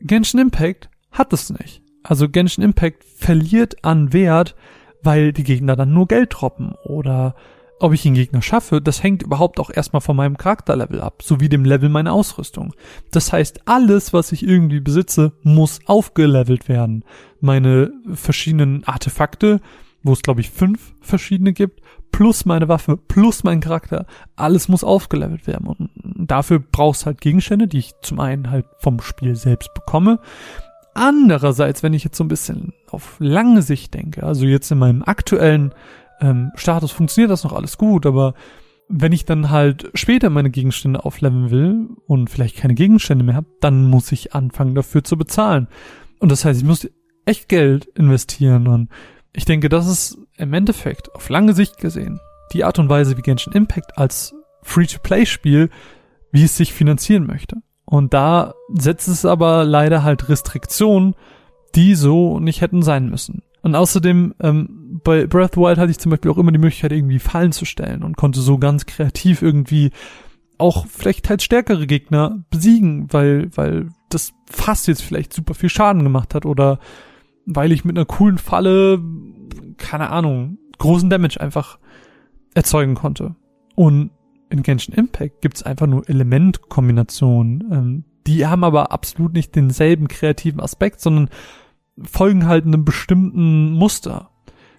Genshin 0.00 0.40
Impact 0.40 0.90
hat 1.10 1.32
es 1.32 1.50
nicht. 1.50 1.82
Also 2.02 2.28
Genshin 2.28 2.64
Impact 2.64 3.04
verliert 3.04 3.84
an 3.84 4.12
Wert, 4.12 4.54
weil 5.02 5.32
die 5.32 5.44
Gegner 5.44 5.76
dann 5.76 5.92
nur 5.92 6.06
Geld 6.06 6.34
droppen 6.34 6.72
oder 6.84 7.34
ob 7.78 7.92
ich 7.92 8.02
den 8.02 8.14
Gegner 8.14 8.42
schaffe, 8.42 8.80
das 8.80 9.02
hängt 9.02 9.22
überhaupt 9.22 9.60
auch 9.60 9.70
erstmal 9.70 10.00
von 10.00 10.16
meinem 10.16 10.36
Charakterlevel 10.36 11.00
ab, 11.00 11.22
sowie 11.22 11.48
dem 11.48 11.64
Level 11.64 11.88
meiner 11.88 12.12
Ausrüstung. 12.12 12.74
Das 13.10 13.32
heißt, 13.32 13.68
alles, 13.68 14.12
was 14.12 14.32
ich 14.32 14.46
irgendwie 14.46 14.80
besitze, 14.80 15.32
muss 15.42 15.80
aufgelevelt 15.86 16.68
werden. 16.68 17.04
Meine 17.40 17.92
verschiedenen 18.12 18.84
Artefakte, 18.84 19.60
wo 20.02 20.12
es 20.12 20.22
glaube 20.22 20.40
ich 20.40 20.50
fünf 20.50 20.94
verschiedene 21.00 21.52
gibt, 21.52 21.82
plus 22.12 22.46
meine 22.46 22.68
Waffe, 22.68 22.96
plus 22.96 23.44
mein 23.44 23.60
Charakter, 23.60 24.06
alles 24.36 24.68
muss 24.68 24.84
aufgelevelt 24.84 25.46
werden. 25.46 25.66
Und 25.66 25.90
dafür 26.16 26.60
brauchst 26.60 27.04
halt 27.04 27.20
Gegenstände, 27.20 27.68
die 27.68 27.78
ich 27.78 27.92
zum 28.00 28.20
einen 28.20 28.50
halt 28.50 28.64
vom 28.78 29.00
Spiel 29.00 29.36
selbst 29.36 29.74
bekomme. 29.74 30.20
Andererseits, 30.94 31.82
wenn 31.82 31.92
ich 31.92 32.04
jetzt 32.04 32.16
so 32.16 32.24
ein 32.24 32.28
bisschen 32.28 32.72
auf 32.90 33.16
lange 33.18 33.60
Sicht 33.60 33.92
denke, 33.92 34.22
also 34.22 34.46
jetzt 34.46 34.70
in 34.70 34.78
meinem 34.78 35.02
aktuellen 35.02 35.74
ähm, 36.20 36.52
Status 36.54 36.92
funktioniert 36.92 37.30
das 37.30 37.44
noch 37.44 37.52
alles 37.52 37.78
gut, 37.78 38.06
aber 38.06 38.34
wenn 38.88 39.12
ich 39.12 39.24
dann 39.24 39.50
halt 39.50 39.90
später 39.94 40.30
meine 40.30 40.50
Gegenstände 40.50 41.04
aufleveln 41.04 41.50
will 41.50 41.88
und 42.06 42.30
vielleicht 42.30 42.56
keine 42.56 42.74
Gegenstände 42.74 43.24
mehr 43.24 43.34
habe, 43.34 43.48
dann 43.60 43.88
muss 43.88 44.12
ich 44.12 44.34
anfangen 44.34 44.74
dafür 44.74 45.02
zu 45.02 45.16
bezahlen. 45.16 45.66
Und 46.20 46.30
das 46.30 46.44
heißt, 46.44 46.60
ich 46.60 46.66
muss 46.66 46.88
echt 47.24 47.48
Geld 47.48 47.86
investieren 47.86 48.68
und 48.68 48.88
ich 49.32 49.44
denke, 49.44 49.68
das 49.68 49.86
ist 49.88 50.18
im 50.36 50.52
Endeffekt 50.54 51.14
auf 51.14 51.28
lange 51.28 51.52
Sicht 51.52 51.78
gesehen 51.78 52.20
die 52.52 52.64
Art 52.64 52.78
und 52.78 52.88
Weise, 52.88 53.16
wie 53.16 53.22
Genshin 53.22 53.52
Impact 53.52 53.98
als 53.98 54.34
Free-to-Play-Spiel, 54.62 55.70
wie 56.32 56.44
es 56.44 56.56
sich 56.56 56.72
finanzieren 56.72 57.26
möchte. 57.26 57.56
Und 57.84 58.14
da 58.14 58.54
setzt 58.74 59.08
es 59.08 59.24
aber 59.24 59.64
leider 59.64 60.02
halt 60.02 60.28
Restriktionen, 60.28 61.14
die 61.74 61.94
so 61.94 62.40
nicht 62.40 62.60
hätten 62.60 62.82
sein 62.82 63.08
müssen. 63.08 63.42
Und 63.66 63.74
außerdem, 63.74 64.32
ähm, 64.38 65.00
bei 65.02 65.26
Breath 65.26 65.56
of 65.56 65.64
Wild 65.64 65.78
hatte 65.78 65.90
ich 65.90 65.98
zum 65.98 66.10
Beispiel 66.10 66.30
auch 66.30 66.38
immer 66.38 66.52
die 66.52 66.58
Möglichkeit, 66.58 66.92
irgendwie 66.92 67.18
Fallen 67.18 67.50
zu 67.50 67.64
stellen 67.64 68.04
und 68.04 68.16
konnte 68.16 68.40
so 68.40 68.58
ganz 68.58 68.86
kreativ 68.86 69.42
irgendwie 69.42 69.90
auch 70.56 70.86
vielleicht 70.86 71.28
halt 71.28 71.42
stärkere 71.42 71.88
Gegner 71.88 72.44
besiegen, 72.48 73.12
weil, 73.12 73.50
weil 73.56 73.88
das 74.08 74.34
fast 74.48 74.86
jetzt 74.86 75.02
vielleicht 75.02 75.32
super 75.32 75.54
viel 75.54 75.68
Schaden 75.68 76.04
gemacht 76.04 76.32
hat 76.32 76.46
oder 76.46 76.78
weil 77.44 77.72
ich 77.72 77.84
mit 77.84 77.98
einer 77.98 78.06
coolen 78.06 78.38
Falle, 78.38 79.02
keine 79.78 80.10
Ahnung, 80.10 80.58
großen 80.78 81.10
Damage 81.10 81.40
einfach 81.40 81.80
erzeugen 82.54 82.94
konnte. 82.94 83.34
Und 83.74 84.12
in 84.48 84.62
Genshin 84.62 84.94
Impact 84.94 85.42
gibt's 85.42 85.64
einfach 85.64 85.88
nur 85.88 86.08
Elementkombinationen. 86.08 87.64
Ähm, 87.72 88.04
die 88.28 88.46
haben 88.46 88.62
aber 88.62 88.92
absolut 88.92 89.32
nicht 89.32 89.56
denselben 89.56 90.06
kreativen 90.06 90.60
Aspekt, 90.60 91.00
sondern 91.00 91.30
folgen 92.02 92.46
halt 92.46 92.64
einem 92.64 92.84
bestimmten 92.84 93.72
Muster. 93.72 94.30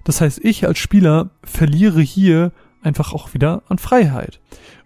Das 0.03 0.21
heißt, 0.21 0.43
ich 0.43 0.65
als 0.65 0.77
Spieler 0.77 1.31
verliere 1.43 2.01
hier 2.01 2.51
einfach 2.81 3.13
auch 3.13 3.33
wieder 3.33 3.63
an 3.67 3.77
Freiheit. 3.77 4.39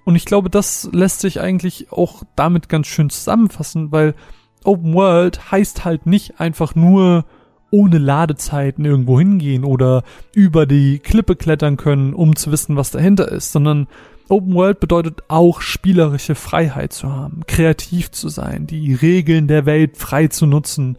Und 0.04 0.16
ich 0.16 0.26
glaube, 0.26 0.50
das 0.50 0.90
lässt 0.92 1.20
sich 1.20 1.40
eigentlich 1.40 1.92
auch 1.92 2.24
damit 2.36 2.70
ganz 2.70 2.88
schön 2.88 3.10
zusammenfassen, 3.10 3.92
weil 3.92 4.16
Open 4.64 4.94
World 4.94 5.52
heißt 5.52 5.86
halt 5.86 6.06
nicht 6.06 6.40
einfach 6.40 6.76
nur 6.76 7.26
ohne 7.70 7.98
Ladezeiten 7.98 8.84
irgendwo 8.84 9.20
hingehen 9.20 9.64
oder 9.64 10.04
über 10.36 10.66
die 10.66 11.00
Klippe 11.00 11.36
klettern 11.36 11.78
können, 11.78 12.14
um 12.14 12.36
zu 12.36 12.52
wissen, 12.52 12.76
was 12.76 12.92
dahinter 12.92 13.32
ist, 13.32 13.52
sondern 13.52 13.88
Open 14.28 14.54
World 14.54 14.80
bedeutet 14.80 15.24
auch 15.28 15.62
spielerische 15.62 16.36
Freiheit 16.36 16.94
zu 16.94 17.12
haben, 17.12 17.42
kreativ 17.48 18.12
zu 18.12 18.30
sein, 18.30 18.68
die 18.68 18.94
Regeln 18.94 19.48
der 19.48 19.66
Welt 19.66 19.98
frei 19.98 20.28
zu 20.28 20.46
nutzen. 20.46 20.98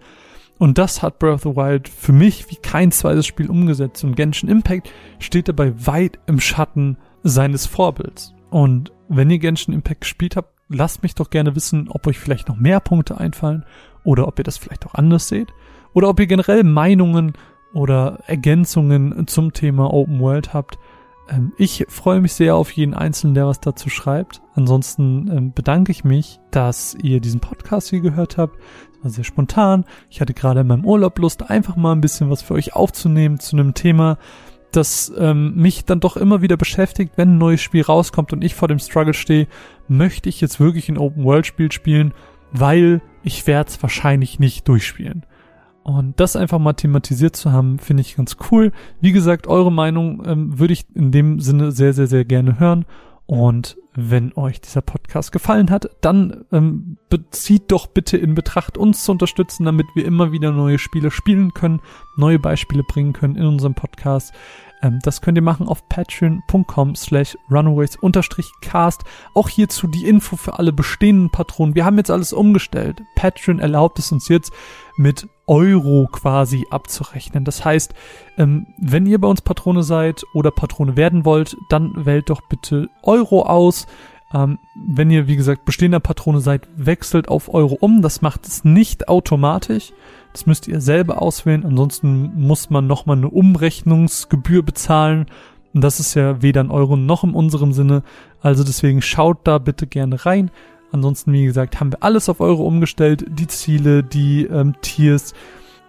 Und 0.62 0.78
das 0.78 1.02
hat 1.02 1.18
Breath 1.18 1.34
of 1.34 1.42
the 1.42 1.56
Wild 1.56 1.88
für 1.88 2.12
mich 2.12 2.48
wie 2.48 2.54
kein 2.54 2.92
zweites 2.92 3.26
Spiel 3.26 3.50
umgesetzt. 3.50 4.04
Und 4.04 4.14
Genshin 4.14 4.48
Impact 4.48 4.92
steht 5.18 5.48
dabei 5.48 5.72
weit 5.88 6.20
im 6.26 6.38
Schatten 6.38 6.98
seines 7.24 7.66
Vorbilds. 7.66 8.32
Und 8.48 8.92
wenn 9.08 9.28
ihr 9.28 9.40
Genshin 9.40 9.74
Impact 9.74 10.02
gespielt 10.02 10.36
habt, 10.36 10.54
lasst 10.68 11.02
mich 11.02 11.16
doch 11.16 11.30
gerne 11.30 11.56
wissen, 11.56 11.88
ob 11.88 12.06
euch 12.06 12.16
vielleicht 12.16 12.46
noch 12.46 12.54
mehr 12.54 12.78
Punkte 12.78 13.18
einfallen 13.18 13.64
oder 14.04 14.28
ob 14.28 14.38
ihr 14.38 14.44
das 14.44 14.56
vielleicht 14.56 14.86
auch 14.86 14.94
anders 14.94 15.26
seht 15.26 15.48
oder 15.94 16.08
ob 16.08 16.20
ihr 16.20 16.28
generell 16.28 16.62
Meinungen 16.62 17.32
oder 17.74 18.20
Ergänzungen 18.28 19.26
zum 19.26 19.52
Thema 19.52 19.92
Open 19.92 20.20
World 20.20 20.54
habt. 20.54 20.78
Ähm, 21.28 21.52
ich 21.56 21.86
freue 21.88 22.20
mich 22.20 22.34
sehr 22.34 22.54
auf 22.54 22.70
jeden 22.70 22.94
Einzelnen, 22.94 23.34
der 23.34 23.48
was 23.48 23.58
dazu 23.58 23.88
schreibt. 23.90 24.42
Ansonsten 24.54 25.28
ähm, 25.28 25.52
bedanke 25.52 25.90
ich 25.90 26.04
mich, 26.04 26.38
dass 26.50 26.94
ihr 27.02 27.20
diesen 27.20 27.40
Podcast 27.40 27.90
hier 27.90 28.00
gehört 28.00 28.36
habt. 28.38 28.56
War 29.02 29.10
sehr 29.10 29.24
spontan. 29.24 29.84
Ich 30.10 30.20
hatte 30.20 30.34
gerade 30.34 30.60
in 30.60 30.66
meinem 30.66 30.84
Urlaub 30.84 31.18
Lust, 31.18 31.50
einfach 31.50 31.76
mal 31.76 31.92
ein 31.92 32.00
bisschen 32.00 32.30
was 32.30 32.42
für 32.42 32.54
euch 32.54 32.74
aufzunehmen 32.74 33.40
zu 33.40 33.56
einem 33.56 33.74
Thema, 33.74 34.18
das 34.72 35.12
ähm, 35.18 35.54
mich 35.54 35.84
dann 35.84 36.00
doch 36.00 36.16
immer 36.16 36.40
wieder 36.40 36.56
beschäftigt, 36.56 37.12
wenn 37.16 37.34
ein 37.34 37.38
neues 37.38 37.60
Spiel 37.60 37.82
rauskommt 37.82 38.32
und 38.32 38.42
ich 38.42 38.54
vor 38.54 38.68
dem 38.68 38.78
Struggle 38.78 39.14
stehe, 39.14 39.46
möchte 39.88 40.28
ich 40.28 40.40
jetzt 40.40 40.60
wirklich 40.60 40.88
ein 40.88 40.98
Open-World-Spiel 40.98 41.70
spielen, 41.70 42.14
weil 42.52 43.02
ich 43.22 43.46
werde 43.46 43.70
es 43.70 43.82
wahrscheinlich 43.82 44.38
nicht 44.38 44.66
durchspielen. 44.68 45.26
Und 45.84 46.18
das 46.20 46.36
einfach 46.36 46.58
mal 46.58 46.74
thematisiert 46.74 47.34
zu 47.34 47.52
haben, 47.52 47.78
finde 47.78 48.02
ich 48.02 48.16
ganz 48.16 48.36
cool. 48.50 48.72
Wie 49.00 49.12
gesagt, 49.12 49.46
eure 49.46 49.72
Meinung 49.72 50.22
ähm, 50.24 50.58
würde 50.58 50.72
ich 50.72 50.86
in 50.94 51.10
dem 51.10 51.40
Sinne 51.40 51.72
sehr, 51.72 51.92
sehr, 51.92 52.06
sehr 52.06 52.24
gerne 52.24 52.60
hören. 52.60 52.84
Und 53.26 53.76
wenn 53.94 54.32
euch 54.34 54.60
dieser 54.60 54.80
Podcast 54.80 55.32
gefallen 55.32 55.70
hat, 55.70 55.90
dann 56.00 56.44
ähm, 56.50 56.96
bezieht 57.10 57.70
doch 57.70 57.86
bitte 57.86 58.16
in 58.16 58.34
Betracht, 58.34 58.78
uns 58.78 59.04
zu 59.04 59.12
unterstützen, 59.12 59.64
damit 59.64 59.86
wir 59.94 60.04
immer 60.04 60.32
wieder 60.32 60.50
neue 60.50 60.78
Spiele 60.78 61.10
spielen 61.10 61.52
können, 61.52 61.80
neue 62.16 62.38
Beispiele 62.38 62.82
bringen 62.84 63.12
können 63.12 63.36
in 63.36 63.46
unserem 63.46 63.74
Podcast. 63.74 64.32
Ähm, 64.82 64.98
das 65.02 65.20
könnt 65.20 65.36
ihr 65.36 65.42
machen 65.42 65.68
auf 65.68 65.88
patreon.com 65.88 66.94
slash 66.94 67.36
runaways-cast. 67.50 69.04
Auch 69.34 69.48
hierzu 69.48 69.86
die 69.86 70.06
Info 70.06 70.36
für 70.36 70.58
alle 70.58 70.72
bestehenden 70.72 71.30
Patronen. 71.30 71.74
Wir 71.74 71.84
haben 71.84 71.98
jetzt 71.98 72.10
alles 72.10 72.32
umgestellt. 72.32 73.02
Patreon 73.14 73.58
erlaubt 73.58 73.98
es 73.98 74.10
uns 74.10 74.28
jetzt 74.28 74.52
mit 74.96 75.28
Euro 75.52 76.08
quasi 76.10 76.66
abzurechnen. 76.70 77.44
Das 77.44 77.62
heißt, 77.62 77.92
ähm, 78.38 78.68
wenn 78.78 79.04
ihr 79.04 79.20
bei 79.20 79.28
uns 79.28 79.42
Patrone 79.42 79.82
seid 79.82 80.24
oder 80.32 80.50
Patrone 80.50 80.96
werden 80.96 81.26
wollt, 81.26 81.58
dann 81.68 82.06
wählt 82.06 82.30
doch 82.30 82.40
bitte 82.48 82.88
Euro 83.02 83.42
aus. 83.42 83.86
Ähm, 84.32 84.58
wenn 84.74 85.10
ihr, 85.10 85.26
wie 85.26 85.36
gesagt, 85.36 85.66
bestehender 85.66 86.00
Patrone 86.00 86.40
seid, 86.40 86.66
wechselt 86.74 87.28
auf 87.28 87.52
Euro 87.52 87.76
um. 87.78 88.00
Das 88.00 88.22
macht 88.22 88.46
es 88.46 88.64
nicht 88.64 89.08
automatisch. 89.08 89.92
Das 90.32 90.46
müsst 90.46 90.68
ihr 90.68 90.80
selber 90.80 91.20
auswählen. 91.20 91.66
Ansonsten 91.66 92.32
muss 92.34 92.70
man 92.70 92.86
nochmal 92.86 93.18
eine 93.18 93.28
Umrechnungsgebühr 93.28 94.62
bezahlen. 94.62 95.26
Und 95.74 95.84
das 95.84 96.00
ist 96.00 96.14
ja 96.14 96.40
weder 96.40 96.62
in 96.62 96.70
Euro 96.70 96.96
noch 96.96 97.24
in 97.24 97.34
unserem 97.34 97.74
Sinne. 97.74 98.04
Also 98.40 98.64
deswegen 98.64 99.02
schaut 99.02 99.40
da 99.44 99.58
bitte 99.58 99.86
gerne 99.86 100.24
rein. 100.24 100.50
Ansonsten, 100.92 101.32
wie 101.32 101.44
gesagt, 101.44 101.80
haben 101.80 101.92
wir 101.92 102.02
alles 102.02 102.28
auf 102.28 102.40
Euro 102.40 102.64
umgestellt. 102.64 103.24
Die 103.28 103.46
Ziele, 103.46 104.04
die 104.04 104.44
ähm, 104.44 104.74
Tiers. 104.82 105.34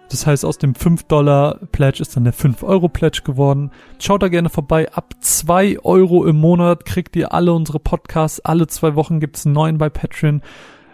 Das 0.08 0.26
heißt, 0.26 0.44
aus 0.44 0.58
dem 0.58 0.74
5-Dollar-Pledge 0.74 2.00
ist 2.00 2.16
dann 2.16 2.24
der 2.24 2.34
5-Euro-Pledge 2.34 3.22
geworden. 3.24 3.70
Schaut 3.98 4.22
da 4.22 4.28
gerne 4.28 4.48
vorbei. 4.48 4.90
Ab 4.92 5.14
2 5.20 5.80
Euro 5.80 6.24
im 6.24 6.36
Monat 6.36 6.84
kriegt 6.84 7.16
ihr 7.16 7.32
alle 7.32 7.52
unsere 7.52 7.80
Podcasts. 7.80 8.40
Alle 8.40 8.66
zwei 8.66 8.94
Wochen 8.94 9.20
gibt's 9.20 9.44
einen 9.44 9.54
neuen 9.54 9.78
bei 9.78 9.90
Patreon. 9.90 10.42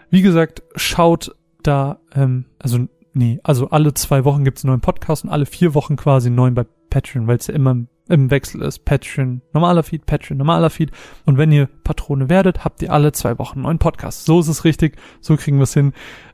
Wie 0.09 0.21
gesagt, 0.21 0.63
schaut 0.75 1.35
da, 1.63 1.99
ähm, 2.13 2.45
also 2.59 2.87
nee, 3.13 3.39
also 3.43 3.69
alle 3.69 3.93
zwei 3.93 4.25
Wochen 4.25 4.43
gibt's 4.43 4.63
einen 4.63 4.71
neuen 4.71 4.81
Podcast 4.81 5.23
und 5.23 5.29
alle 5.29 5.45
vier 5.45 5.73
Wochen 5.73 5.95
quasi 5.95 6.27
einen 6.27 6.35
neuen 6.35 6.53
bei 6.53 6.65
Patreon, 6.89 7.27
weil 7.27 7.37
es 7.37 7.47
ja 7.47 7.53
immer 7.53 7.77
im 8.11 8.29
Wechsel 8.29 8.61
ist. 8.61 8.85
Patreon, 8.85 9.41
normaler 9.53 9.83
Feed, 9.83 10.05
Patreon, 10.05 10.37
normaler 10.37 10.69
Feed. 10.69 10.91
Und 11.25 11.37
wenn 11.37 11.51
ihr 11.51 11.67
Patrone 11.83 12.29
werdet, 12.29 12.63
habt 12.63 12.81
ihr 12.81 12.91
alle 12.91 13.11
zwei 13.11 13.39
Wochen 13.39 13.59
einen 13.59 13.63
neuen 13.63 13.79
Podcast. 13.79 14.25
So 14.25 14.39
ist 14.39 14.47
es 14.47 14.65
richtig. 14.65 14.97
So 15.21 15.37
kriegen 15.37 15.57
wir 15.57 15.63
es 15.63 15.73
hin. 15.73 15.93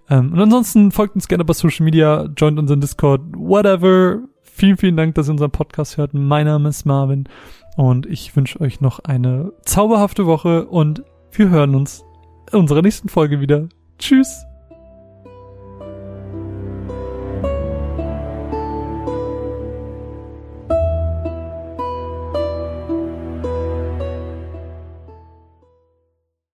Ähm, 0.10 0.34
und 0.34 0.40
ansonsten 0.40 0.92
folgt 0.92 1.16
uns 1.16 1.28
gerne 1.28 1.46
bei 1.46 1.54
Social 1.54 1.86
Media, 1.86 2.28
joint 2.36 2.60
unseren 2.60 2.82
Discord, 2.82 3.22
whatever. 3.36 4.20
Vielen, 4.42 4.78
vielen 4.78 4.98
Dank, 4.98 5.16
dass 5.16 5.30
ihr 5.30 5.32
unseren 5.32 5.52
Podcast 5.52 5.98
hört. 5.98 6.14
Mein 6.14 6.48
Name 6.48 6.70
ist 6.70 6.86
Marvin 6.86 7.30
und 7.76 8.08
ich 8.08 8.36
wünsche 8.36 8.60
euch 8.60 8.82
noch 8.82 9.00
eine 9.00 9.54
zauberhafte 9.64 10.26
Woche 10.26 10.66
und 10.66 11.04
wir 11.32 11.50
hören 11.50 11.76
uns 11.76 12.04
in 12.52 12.60
unserer 12.60 12.82
nächsten 12.82 13.08
Folge 13.08 13.40
wieder. 13.40 13.70
Tschüss! 14.00 14.47